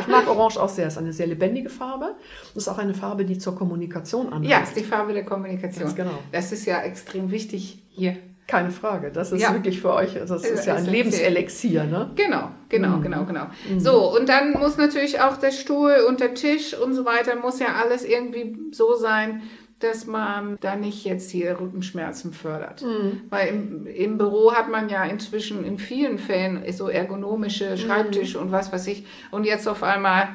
Ich 0.00 0.06
mag 0.06 0.28
Orange 0.28 0.58
auch 0.60 0.68
sehr. 0.68 0.86
Es 0.86 0.92
ist 0.94 0.98
eine 0.98 1.12
sehr 1.12 1.26
lebendige 1.26 1.70
Farbe. 1.70 2.14
Es 2.50 2.56
ist 2.58 2.68
auch 2.68 2.78
eine 2.78 2.94
Farbe, 2.94 3.24
die 3.24 3.38
zur 3.38 3.56
Kommunikation 3.56 4.30
anregt. 4.32 4.50
Ja, 4.50 4.58
ist 4.60 4.76
die 4.76 4.84
Farbe 4.84 5.12
der 5.14 5.24
Kommunikation. 5.24 5.84
Ganz 5.84 5.96
genau. 5.96 6.18
Das 6.30 6.52
ist 6.52 6.66
ja 6.66 6.80
extrem 6.82 7.30
wichtig 7.30 7.82
hier. 7.90 8.16
Keine 8.48 8.70
Frage. 8.72 9.12
Das 9.12 9.30
ist 9.30 9.42
Ja. 9.42 9.52
wirklich 9.52 9.80
für 9.80 9.92
euch, 9.92 10.14
das 10.14 10.30
ist 10.42 10.66
ja 10.66 10.74
ein. 10.74 10.86
Lebenselixier, 10.86 11.84
ne? 11.84 12.10
Genau, 12.16 12.48
genau, 12.70 12.96
Mhm. 12.96 13.02
genau, 13.02 13.24
genau. 13.26 13.46
So, 13.76 14.16
und 14.16 14.28
dann 14.28 14.52
muss 14.52 14.76
natürlich 14.78 15.20
auch 15.20 15.36
der 15.36 15.52
Stuhl 15.52 15.94
und 16.08 16.18
der 16.20 16.32
Tisch 16.34 16.74
und 16.76 16.94
so 16.94 17.04
weiter, 17.04 17.36
muss 17.36 17.60
ja 17.60 17.74
alles 17.80 18.04
irgendwie 18.04 18.56
so 18.72 18.94
sein, 18.94 19.42
dass 19.80 20.06
man 20.06 20.56
da 20.60 20.74
nicht 20.76 21.04
jetzt 21.04 21.30
hier 21.30 21.60
Rückenschmerzen 21.60 22.32
fördert. 22.32 22.82
Mhm. 22.82 23.20
Weil 23.28 23.48
im, 23.48 23.86
im 23.86 24.18
Büro 24.18 24.52
hat 24.54 24.68
man 24.70 24.88
ja 24.88 25.04
inzwischen 25.04 25.62
in 25.64 25.78
vielen 25.78 26.18
Fällen 26.18 26.64
so 26.72 26.88
ergonomische 26.88 27.76
Schreibtisch 27.76 28.34
und 28.34 28.50
was 28.50 28.72
weiß 28.72 28.86
ich. 28.88 29.04
Und 29.30 29.44
jetzt 29.44 29.68
auf 29.68 29.82
einmal, 29.82 30.30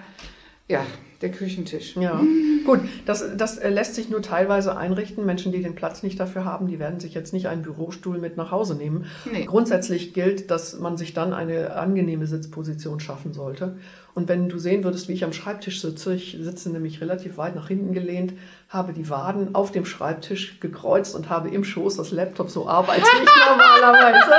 ja, 0.69 0.85
der 1.23 1.31
Küchentisch. 1.31 1.95
Ja, 1.95 2.21
gut, 2.65 2.81
das, 3.05 3.25
das 3.35 3.57
äh, 3.57 3.69
lässt 3.69 3.95
sich 3.95 4.09
nur 4.09 4.21
teilweise 4.21 4.77
einrichten. 4.77 5.25
Menschen, 5.25 5.51
die 5.51 5.63
den 5.63 5.73
Platz 5.73 6.03
nicht 6.03 6.19
dafür 6.19 6.45
haben, 6.45 6.67
die 6.67 6.77
werden 6.77 6.99
sich 6.99 7.13
jetzt 7.13 7.33
nicht 7.33 7.47
einen 7.47 7.63
Bürostuhl 7.63 8.19
mit 8.19 8.37
nach 8.37 8.51
Hause 8.51 8.75
nehmen. 8.75 9.05
Nee. 9.31 9.45
Grundsätzlich 9.45 10.13
gilt, 10.13 10.51
dass 10.51 10.77
man 10.77 10.97
sich 10.97 11.13
dann 11.13 11.33
eine 11.33 11.75
angenehme 11.75 12.27
Sitzposition 12.27 12.99
schaffen 12.99 13.33
sollte. 13.33 13.77
Und 14.15 14.29
wenn 14.29 14.47
du 14.47 14.59
sehen 14.59 14.83
würdest, 14.83 15.07
wie 15.07 15.13
ich 15.13 15.23
am 15.23 15.33
Schreibtisch 15.33 15.81
sitze, 15.81 16.13
ich 16.13 16.37
sitze 16.39 16.69
nämlich 16.69 17.01
relativ 17.01 17.37
weit 17.37 17.55
nach 17.55 17.67
hinten 17.67 17.93
gelehnt, 17.93 18.33
habe 18.69 18.93
die 18.93 19.09
Waden 19.09 19.55
auf 19.55 19.71
dem 19.71 19.85
Schreibtisch 19.85 20.59
gekreuzt 20.59 21.15
und 21.15 21.29
habe 21.29 21.49
im 21.49 21.63
Schoß 21.63 21.97
das 21.97 22.11
Laptop, 22.11 22.49
so 22.51 22.67
arbeite 22.67 23.01
ich 23.01 23.29
normalerweise. 23.49 24.31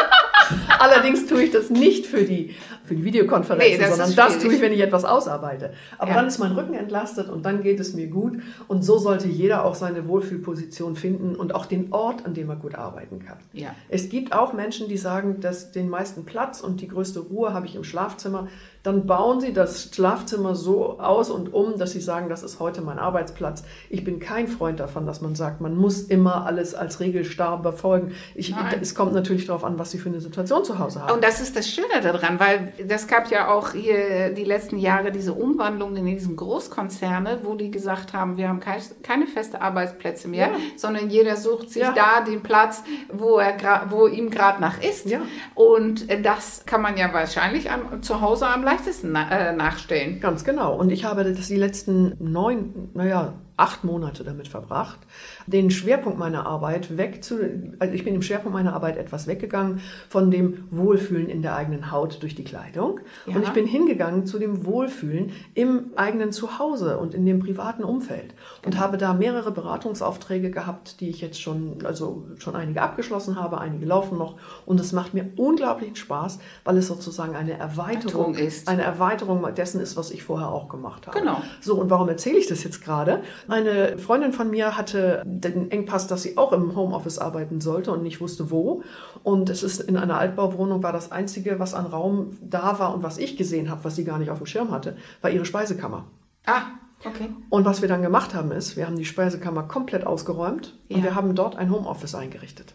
Allerdings 0.78 1.26
tue 1.26 1.42
ich 1.44 1.50
das 1.50 1.70
nicht 1.70 2.06
für 2.06 2.22
die, 2.24 2.54
für 2.84 2.94
die 2.94 3.04
Videokonferenzen, 3.04 3.72
Nee, 3.72 3.78
das 3.78 3.96
sondern 3.96 4.14
das 4.14 4.38
tue 4.38 4.52
ich, 4.54 4.60
wenn 4.60 4.72
ich 4.72 4.80
etwas 4.80 5.04
ausarbeite. 5.04 5.72
Aber 5.98 6.10
Ja. 6.10 6.16
dann 6.16 6.26
ist 6.26 6.38
mein 6.38 6.52
Rücken 6.52 6.74
entlastet 6.74 7.28
und 7.28 7.44
dann 7.46 7.62
geht 7.62 7.80
es 7.80 7.94
mir 7.94 8.08
gut. 8.08 8.34
Und 8.68 8.84
so 8.84 8.98
sollte 8.98 9.26
jeder 9.26 9.64
auch 9.64 9.74
seine 9.74 10.06
Wohlfühlposition 10.06 10.96
finden 10.96 11.34
und 11.34 11.54
auch 11.54 11.66
den 11.66 11.92
Ort, 11.92 12.26
an 12.26 12.34
dem 12.34 12.50
er 12.50 12.56
gut 12.56 12.74
arbeiten 12.74 13.24
kann. 13.24 13.38
Ja. 13.52 13.74
Es 13.88 14.08
gibt 14.08 14.32
auch 14.34 14.52
Menschen, 14.52 14.88
die 14.88 14.98
sagen, 14.98 15.40
dass 15.40 15.72
den 15.72 15.88
meisten 15.88 16.24
Platz 16.24 16.60
und 16.60 16.80
die 16.80 16.88
größte 16.88 17.20
Ruhe 17.20 17.54
habe 17.54 17.66
ich 17.66 17.74
im 17.74 17.84
Schlafzimmer. 17.84 18.48
Dann 18.84 19.06
bauen 19.06 19.40
sie 19.40 19.54
das 19.54 19.88
Schlafzimmer 19.94 20.54
so 20.54 21.00
aus 21.00 21.30
und 21.30 21.54
um, 21.54 21.78
dass 21.78 21.92
sie 21.92 22.00
sagen, 22.02 22.28
das 22.28 22.42
ist 22.42 22.60
heute 22.60 22.82
mein 22.82 22.98
Arbeitsplatz. 22.98 23.64
Ich 23.88 24.04
bin 24.04 24.20
kein 24.20 24.46
Freund 24.46 24.78
davon, 24.78 25.06
dass 25.06 25.22
man 25.22 25.34
sagt, 25.34 25.62
man 25.62 25.74
muss 25.74 26.02
immer 26.02 26.44
alles 26.44 26.74
als 26.74 27.00
regelstarr 27.00 27.62
befolgen. 27.62 28.12
Ich, 28.34 28.54
es 28.82 28.94
kommt 28.94 29.14
natürlich 29.14 29.46
darauf 29.46 29.64
an, 29.64 29.78
was 29.78 29.90
sie 29.90 29.96
für 29.98 30.10
eine 30.10 30.20
Situation 30.20 30.64
zu 30.66 30.78
Hause 30.78 31.00
haben. 31.02 31.14
Und 31.14 31.24
das 31.24 31.40
ist 31.40 31.56
das 31.56 31.66
Schöne 31.66 32.02
daran, 32.02 32.38
weil 32.38 32.74
das 32.86 33.06
gab 33.08 33.30
ja 33.30 33.48
auch 33.48 33.70
hier 33.72 34.34
die 34.34 34.44
letzten 34.44 34.76
Jahre 34.76 35.10
diese 35.12 35.32
Umwandlung 35.32 35.96
in 35.96 36.04
diesen 36.04 36.36
Großkonzerne, 36.36 37.38
wo 37.42 37.54
die 37.54 37.70
gesagt 37.70 38.12
haben, 38.12 38.36
wir 38.36 38.50
haben 38.50 38.60
kein, 38.60 38.82
keine 39.02 39.26
feste 39.26 39.62
Arbeitsplätze 39.62 40.28
mehr, 40.28 40.48
Ja. 40.48 40.54
sondern 40.76 41.08
jeder 41.08 41.36
sucht 41.36 41.70
sich 41.70 41.80
Ja. 41.80 41.92
da 41.92 42.20
den 42.20 42.42
Platz, 42.42 42.82
wo, 43.10 43.38
er 43.38 43.54
wo 43.88 44.08
ihm 44.08 44.28
gerade 44.28 44.60
nach 44.60 44.82
ist. 44.82 45.06
Ja. 45.06 45.20
Und 45.54 46.06
das 46.22 46.64
kann 46.66 46.82
man 46.82 46.98
ja 46.98 47.10
wahrscheinlich 47.14 47.70
am, 47.70 48.02
zu 48.02 48.20
Hause 48.20 48.46
am 48.46 48.62
leichtesten 48.74 49.14
äh, 49.14 49.52
nachstellen. 49.52 50.20
Ganz 50.20 50.44
genau. 50.44 50.76
Und 50.76 50.90
ich 50.90 51.04
habe 51.04 51.24
das 51.24 51.48
die 51.48 51.56
letzten 51.56 52.14
neun, 52.18 52.90
naja, 52.94 53.34
acht 53.56 53.84
Monate 53.84 54.24
damit 54.24 54.48
verbracht, 54.48 54.98
den 55.46 55.70
Schwerpunkt 55.70 56.18
meiner 56.18 56.46
Arbeit 56.46 56.96
weg 56.96 57.22
zu, 57.22 57.38
also 57.78 57.94
ich 57.94 58.04
bin 58.04 58.14
im 58.14 58.22
Schwerpunkt 58.22 58.52
meiner 58.54 58.74
Arbeit 58.74 58.96
etwas 58.96 59.26
weggegangen 59.26 59.80
von 60.08 60.30
dem 60.30 60.64
Wohlfühlen 60.70 61.28
in 61.28 61.42
der 61.42 61.54
eigenen 61.56 61.90
Haut 61.90 62.22
durch 62.22 62.34
die 62.34 62.44
Kleidung. 62.44 63.00
Ja. 63.26 63.36
Und 63.36 63.42
ich 63.42 63.50
bin 63.50 63.66
hingegangen 63.66 64.26
zu 64.26 64.38
dem 64.38 64.66
Wohlfühlen 64.66 65.32
im 65.54 65.92
eigenen 65.96 66.32
Zuhause 66.32 66.98
und 66.98 67.14
in 67.14 67.24
dem 67.24 67.40
privaten 67.40 67.84
Umfeld. 67.84 68.34
Und 68.64 68.78
habe 68.78 68.98
da 68.98 69.12
mehrere 69.12 69.52
Beratungsaufträge 69.52 70.50
gehabt, 70.50 71.00
die 71.00 71.10
ich 71.10 71.20
jetzt 71.20 71.40
schon, 71.40 71.78
also 71.84 72.26
schon 72.38 72.56
einige 72.56 72.82
abgeschlossen 72.82 73.40
habe, 73.40 73.60
einige 73.60 73.86
laufen 73.86 74.18
noch. 74.18 74.36
Und 74.66 74.80
es 74.80 74.92
macht 74.92 75.14
mir 75.14 75.30
unglaublichen 75.36 75.96
Spaß, 75.96 76.38
weil 76.64 76.78
es 76.78 76.88
sozusagen 76.88 77.36
eine 77.36 77.58
Erweiterung 77.58 77.94
Erweiterung 77.94 78.34
ist. 78.34 78.68
Eine 78.68 78.82
Erweiterung 78.82 79.54
dessen 79.54 79.80
ist, 79.80 79.96
was 79.96 80.10
ich 80.10 80.22
vorher 80.22 80.48
auch 80.48 80.68
gemacht 80.68 81.06
habe. 81.06 81.18
Genau. 81.18 81.42
So, 81.60 81.76
und 81.76 81.90
warum 81.90 82.08
erzähle 82.08 82.38
ich 82.38 82.46
das 82.46 82.64
jetzt 82.64 82.82
gerade? 82.82 83.22
Eine 83.48 83.98
Freundin 83.98 84.32
von 84.32 84.50
mir 84.50 84.76
hatte 84.76 85.22
den 85.24 85.70
Engpass, 85.70 86.06
dass 86.06 86.22
sie 86.22 86.36
auch 86.36 86.52
im 86.52 86.74
Homeoffice 86.76 87.18
arbeiten 87.18 87.60
sollte 87.60 87.92
und 87.92 88.02
nicht 88.02 88.20
wusste 88.20 88.50
wo. 88.50 88.82
Und 89.22 89.50
es 89.50 89.62
ist 89.62 89.80
in 89.80 89.96
einer 89.96 90.18
Altbauwohnung 90.18 90.82
war 90.82 90.92
das 90.92 91.12
Einzige, 91.12 91.58
was 91.58 91.74
an 91.74 91.86
Raum 91.86 92.36
da 92.42 92.78
war 92.78 92.94
und 92.94 93.02
was 93.02 93.18
ich 93.18 93.36
gesehen 93.36 93.70
habe, 93.70 93.84
was 93.84 93.96
sie 93.96 94.04
gar 94.04 94.18
nicht 94.18 94.30
auf 94.30 94.38
dem 94.38 94.46
Schirm 94.46 94.70
hatte, 94.70 94.96
war 95.20 95.30
ihre 95.30 95.44
Speisekammer. 95.44 96.04
Ah, 96.46 96.62
okay. 97.04 97.28
Und 97.50 97.64
was 97.64 97.80
wir 97.82 97.88
dann 97.88 98.02
gemacht 98.02 98.34
haben, 98.34 98.50
ist, 98.52 98.76
wir 98.76 98.86
haben 98.86 98.96
die 98.96 99.04
Speisekammer 99.04 99.64
komplett 99.64 100.06
ausgeräumt 100.06 100.74
Ja. 100.88 100.96
und 100.96 101.02
wir 101.02 101.14
haben 101.14 101.34
dort 101.34 101.56
ein 101.56 101.70
Homeoffice 101.70 102.14
eingerichtet. 102.14 102.74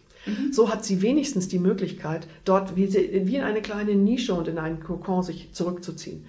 So 0.52 0.70
hat 0.70 0.84
sie 0.84 1.02
wenigstens 1.02 1.48
die 1.48 1.58
Möglichkeit, 1.58 2.26
dort 2.44 2.76
wie, 2.76 2.86
sie, 2.86 3.22
wie 3.24 3.36
in 3.36 3.42
eine 3.42 3.62
kleine 3.62 3.94
Nische 3.94 4.34
und 4.34 4.48
in 4.48 4.58
einen 4.58 4.80
Kokon 4.80 5.22
sich 5.22 5.52
zurückzuziehen. 5.52 6.24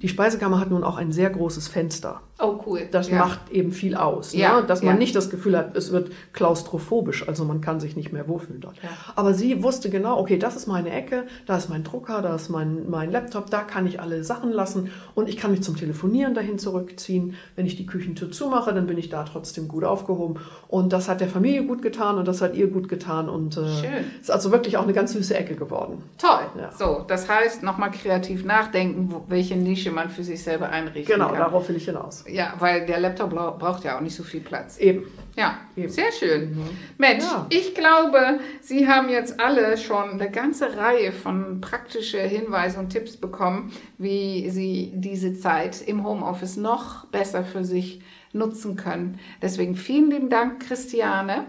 Die 0.00 0.08
Speisekammer 0.08 0.60
hat 0.60 0.70
nun 0.70 0.84
auch 0.84 0.96
ein 0.96 1.12
sehr 1.12 1.30
großes 1.30 1.68
Fenster. 1.68 2.20
Oh, 2.38 2.58
cool. 2.66 2.88
Das 2.90 3.08
ja. 3.08 3.18
macht 3.18 3.50
eben 3.50 3.70
viel 3.70 3.94
aus, 3.94 4.32
Ja, 4.32 4.60
ne? 4.60 4.66
dass 4.66 4.82
man 4.82 4.94
ja. 4.94 4.98
nicht 4.98 5.14
das 5.14 5.30
Gefühl 5.30 5.56
hat, 5.56 5.76
es 5.76 5.92
wird 5.92 6.10
klaustrophobisch, 6.32 7.28
also 7.28 7.44
man 7.44 7.60
kann 7.60 7.78
sich 7.78 7.94
nicht 7.94 8.12
mehr 8.12 8.26
wohlfühlen 8.26 8.60
dort. 8.60 8.76
Aber 9.14 9.32
sie 9.32 9.62
wusste 9.62 9.90
genau, 9.90 10.18
okay, 10.18 10.38
das 10.38 10.56
ist 10.56 10.66
meine 10.66 10.90
Ecke, 10.90 11.24
da 11.46 11.56
ist 11.56 11.68
mein 11.68 11.84
Drucker, 11.84 12.20
da 12.20 12.34
ist 12.34 12.48
mein, 12.48 12.90
mein 12.90 13.12
Laptop, 13.12 13.50
da 13.50 13.60
kann 13.60 13.86
ich 13.86 14.00
alle 14.00 14.24
Sachen 14.24 14.50
lassen 14.50 14.90
und 15.14 15.28
ich 15.28 15.36
kann 15.36 15.52
mich 15.52 15.62
zum 15.62 15.76
Telefonieren 15.76 16.34
dahin 16.34 16.58
zurückziehen 16.58 17.34
wenn 17.56 17.66
ich 17.66 17.76
die 17.76 17.86
Küchentür 17.86 18.30
zumache, 18.30 18.72
dann 18.72 18.86
bin 18.86 18.98
ich 18.98 19.08
da 19.08 19.24
trotzdem 19.24 19.68
gut 19.68 19.84
aufgehoben. 19.84 20.40
Und 20.68 20.92
das 20.92 21.08
hat 21.08 21.20
der 21.20 21.28
Familie 21.28 21.64
gut 21.64 21.82
getan 21.82 22.16
und 22.16 22.26
das 22.26 22.40
hat 22.40 22.54
ihr 22.56 22.68
gut 22.68 22.88
getan. 22.88 23.28
Und 23.32 23.56
äh, 23.56 23.60
Schön. 23.80 24.04
ist 24.20 24.30
also 24.30 24.52
wirklich 24.52 24.76
auch 24.76 24.82
eine 24.84 24.92
ganz 24.92 25.12
süße 25.12 25.34
Ecke 25.36 25.54
geworden. 25.56 26.02
Toll. 26.18 26.40
Ja. 26.58 26.70
So, 26.78 27.04
das 27.08 27.28
heißt, 27.28 27.62
nochmal 27.62 27.90
kreativ 27.90 28.44
nachdenken, 28.44 29.08
wo, 29.10 29.24
welche 29.28 29.56
Nische 29.56 29.90
man 29.90 30.10
für 30.10 30.22
sich 30.22 30.42
selber 30.42 30.68
einrichten 30.68 31.12
Genau, 31.14 31.28
kann. 31.28 31.38
darauf 31.38 31.68
will 31.68 31.76
ich 31.76 31.86
hinaus. 31.86 32.24
Ja, 32.28 32.54
weil 32.58 32.86
der 32.86 33.00
Laptop 33.00 33.30
bra- 33.30 33.50
braucht 33.50 33.84
ja 33.84 33.96
auch 33.96 34.00
nicht 34.00 34.14
so 34.14 34.22
viel 34.22 34.40
Platz. 34.40 34.76
Eben. 34.78 35.04
Ja, 35.36 35.58
Eben. 35.76 35.88
sehr 35.88 36.12
schön. 36.12 36.56
Mensch, 36.98 37.24
Ja. 37.24 37.46
ich 37.48 37.74
glaube, 37.74 38.40
Sie 38.60 38.86
haben 38.86 39.08
jetzt 39.08 39.40
alle 39.40 39.78
schon 39.78 40.10
eine 40.10 40.30
ganze 40.30 40.76
Reihe 40.76 41.10
von 41.10 41.60
praktische 41.62 42.20
Hinweise 42.20 42.78
und 42.78 42.90
Tipps 42.90 43.16
bekommen, 43.16 43.72
wie 43.96 44.50
Sie 44.50 44.92
diese 44.94 45.32
Zeit 45.34 45.80
im 45.80 46.04
Homeoffice 46.06 46.56
noch 46.58 47.06
besser 47.06 47.44
für 47.44 47.64
sich 47.64 48.02
nutzen 48.34 48.76
können. 48.76 49.18
Deswegen 49.40 49.74
vielen 49.74 50.10
lieben 50.10 50.28
Dank, 50.30 50.66
Christiane. 50.66 51.46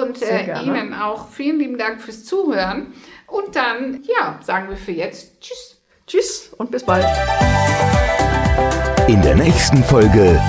Und 0.00 0.20
äh. 0.22 0.60
Ihnen 0.62 0.94
auch 0.94 1.28
vielen 1.28 1.58
lieben 1.58 1.78
Dank 1.78 2.00
fürs 2.00 2.24
Zuhören. 2.24 2.92
Und 3.26 3.54
dann, 3.54 4.02
ja, 4.04 4.38
sagen 4.42 4.68
wir 4.68 4.76
für 4.76 4.92
jetzt 4.92 5.40
Tschüss. 5.40 5.80
Tschüss 6.06 6.52
und 6.58 6.70
bis 6.70 6.82
bald. 6.84 7.06
In 9.08 9.22
der 9.22 9.36
nächsten 9.36 9.82
Folge 9.84 10.40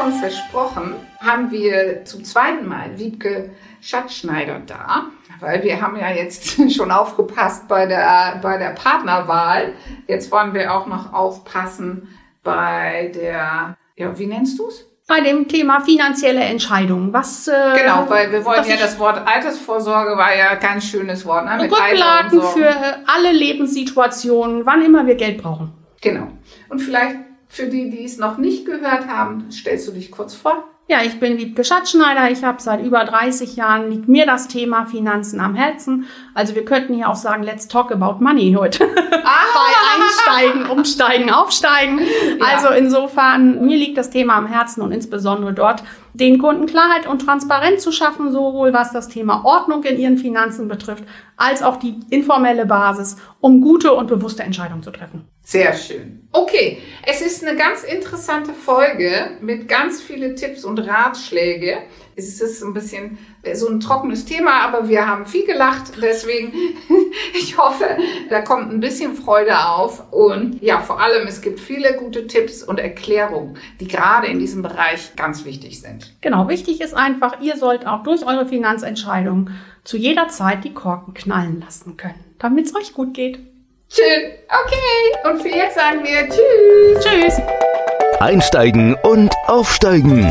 schon 0.00 0.12
versprochen, 0.12 0.94
haben 1.20 1.50
wir 1.50 2.04
zum 2.04 2.24
zweiten 2.24 2.66
Mal 2.66 2.98
Wiebke 2.98 3.50
Schatzschneider 3.80 4.60
da, 4.66 5.06
weil 5.40 5.62
wir 5.62 5.80
haben 5.80 5.96
ja 5.96 6.10
jetzt 6.10 6.56
schon 6.74 6.90
aufgepasst 6.90 7.68
bei 7.68 7.86
der, 7.86 8.38
bei 8.42 8.58
der 8.58 8.70
Partnerwahl. 8.70 9.74
Jetzt 10.06 10.30
wollen 10.30 10.54
wir 10.54 10.72
auch 10.74 10.86
noch 10.86 11.12
aufpassen 11.12 12.08
bei 12.42 13.12
der, 13.14 13.76
ja, 13.96 14.18
wie 14.18 14.26
nennst 14.26 14.58
du 14.58 14.68
es? 14.68 14.86
Bei 15.06 15.20
dem 15.20 15.48
Thema 15.48 15.80
finanzielle 15.80 16.40
Entscheidungen. 16.40 17.12
Was, 17.12 17.48
äh, 17.48 17.52
Genau, 17.76 18.08
weil 18.08 18.30
wir 18.30 18.44
wollen 18.44 18.60
was 18.60 18.68
ja 18.68 18.76
das 18.76 18.96
Wort 19.00 19.26
Altersvorsorge 19.26 20.16
war 20.16 20.36
ja 20.36 20.54
ganz 20.54 20.84
schönes 20.84 21.26
Wort. 21.26 21.46
Ne? 21.46 21.62
Mit 21.62 21.72
Rücklagen 21.72 22.40
für 22.40 22.72
alle 23.08 23.32
Lebenssituationen, 23.32 24.64
wann 24.66 24.82
immer 24.82 25.06
wir 25.06 25.16
Geld 25.16 25.42
brauchen. 25.42 25.72
Genau. 26.00 26.28
Und 26.68 26.78
vielleicht 26.78 27.16
für 27.50 27.66
die, 27.66 27.90
die 27.90 28.04
es 28.04 28.16
noch 28.16 28.38
nicht 28.38 28.64
gehört 28.64 29.08
haben, 29.08 29.50
stellst 29.50 29.88
du 29.88 29.92
dich 29.92 30.12
kurz 30.12 30.34
vor. 30.34 30.64
Ja, 30.86 31.02
ich 31.04 31.20
bin 31.20 31.38
Wiebke 31.38 31.62
Schatzschneider. 31.62 32.30
Ich 32.32 32.42
habe 32.42 32.60
seit 32.60 32.84
über 32.84 33.04
30 33.04 33.54
Jahren 33.54 33.90
liegt 33.90 34.08
mir 34.08 34.26
das 34.26 34.48
Thema 34.48 34.86
Finanzen 34.86 35.40
am 35.40 35.54
Herzen. 35.54 36.06
Also 36.34 36.54
wir 36.54 36.64
könnten 36.64 36.94
hier 36.94 37.08
auch 37.08 37.16
sagen, 37.16 37.42
let's 37.42 37.68
talk 37.68 37.92
about 37.92 38.22
money 38.22 38.56
heute. 38.58 38.86
Bei 39.10 40.34
Einsteigen, 40.34 40.66
Umsteigen, 40.66 41.30
Aufsteigen. 41.30 42.00
Also 42.40 42.70
insofern, 42.70 43.64
mir 43.64 43.76
liegt 43.76 43.98
das 43.98 44.10
Thema 44.10 44.34
am 44.34 44.46
Herzen 44.46 44.82
und 44.82 44.90
insbesondere 44.90 45.52
dort, 45.52 45.84
den 46.12 46.38
Kunden 46.38 46.66
Klarheit 46.66 47.06
und 47.06 47.20
Transparenz 47.20 47.82
zu 47.82 47.92
schaffen, 47.92 48.32
sowohl 48.32 48.72
was 48.72 48.92
das 48.92 49.08
Thema 49.08 49.44
Ordnung 49.44 49.84
in 49.84 49.98
ihren 49.98 50.18
Finanzen 50.18 50.66
betrifft, 50.66 51.04
als 51.36 51.62
auch 51.62 51.76
die 51.76 52.00
informelle 52.10 52.66
Basis, 52.66 53.16
um 53.40 53.60
gute 53.60 53.92
und 53.92 54.08
bewusste 54.08 54.42
Entscheidungen 54.42 54.82
zu 54.82 54.90
treffen. 54.90 55.28
Sehr 55.50 55.72
schön. 55.72 56.28
Okay, 56.30 56.78
es 57.04 57.20
ist 57.20 57.44
eine 57.44 57.58
ganz 57.58 57.82
interessante 57.82 58.52
Folge 58.54 59.32
mit 59.40 59.66
ganz 59.66 60.00
viele 60.00 60.36
Tipps 60.36 60.64
und 60.64 60.78
Ratschläge. 60.78 61.78
Es 62.14 62.40
ist 62.40 62.62
ein 62.62 62.72
bisschen 62.72 63.18
so 63.54 63.68
ein 63.68 63.80
trockenes 63.80 64.26
Thema, 64.26 64.60
aber 64.62 64.88
wir 64.88 65.08
haben 65.08 65.26
viel 65.26 65.44
gelacht. 65.44 66.00
Deswegen, 66.00 66.52
ich 67.34 67.58
hoffe, 67.58 67.84
da 68.28 68.42
kommt 68.42 68.70
ein 68.70 68.78
bisschen 68.78 69.16
Freude 69.16 69.58
auf. 69.58 70.12
Und 70.12 70.62
ja, 70.62 70.78
vor 70.78 71.00
allem, 71.00 71.26
es 71.26 71.40
gibt 71.40 71.58
viele 71.58 71.96
gute 71.96 72.28
Tipps 72.28 72.62
und 72.62 72.78
Erklärungen, 72.78 73.58
die 73.80 73.88
gerade 73.88 74.28
in 74.28 74.38
diesem 74.38 74.62
Bereich 74.62 75.16
ganz 75.16 75.44
wichtig 75.44 75.80
sind. 75.80 76.14
Genau, 76.20 76.46
wichtig 76.46 76.80
ist 76.80 76.94
einfach, 76.94 77.40
ihr 77.40 77.56
sollt 77.56 77.88
auch 77.88 78.04
durch 78.04 78.24
eure 78.24 78.46
Finanzentscheidungen 78.46 79.50
zu 79.82 79.96
jeder 79.96 80.28
Zeit 80.28 80.62
die 80.62 80.74
Korken 80.74 81.12
knallen 81.12 81.58
lassen 81.60 81.96
können, 81.96 82.36
damit 82.38 82.66
es 82.66 82.76
euch 82.76 82.94
gut 82.94 83.14
geht. 83.14 83.49
Schön. 83.92 84.30
Okay. 84.46 85.28
Und 85.28 85.42
für 85.42 85.48
jetzt 85.48 85.74
sagen 85.74 86.04
wir 86.04 86.28
Tschüss. 86.28 87.04
Tschüss! 87.04 87.40
Einsteigen 88.20 88.94
und 89.02 89.34
Aufsteigen. 89.48 90.22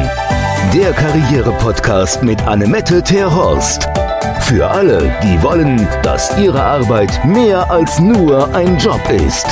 Der 0.74 0.94
Karriere-Podcast 0.94 2.24
mit 2.24 2.42
Annemette 2.48 3.04
Terhorst. 3.04 3.90
Für 4.44 4.66
alle, 4.70 5.14
die 5.22 5.44
wollen, 5.44 5.86
dass 6.04 6.38
ihre 6.38 6.64
Arbeit 6.64 7.26
mehr 7.26 7.70
als 7.70 8.00
nur 8.00 8.48
ein 8.56 8.78
Job 8.78 9.02
ist. 9.10 9.48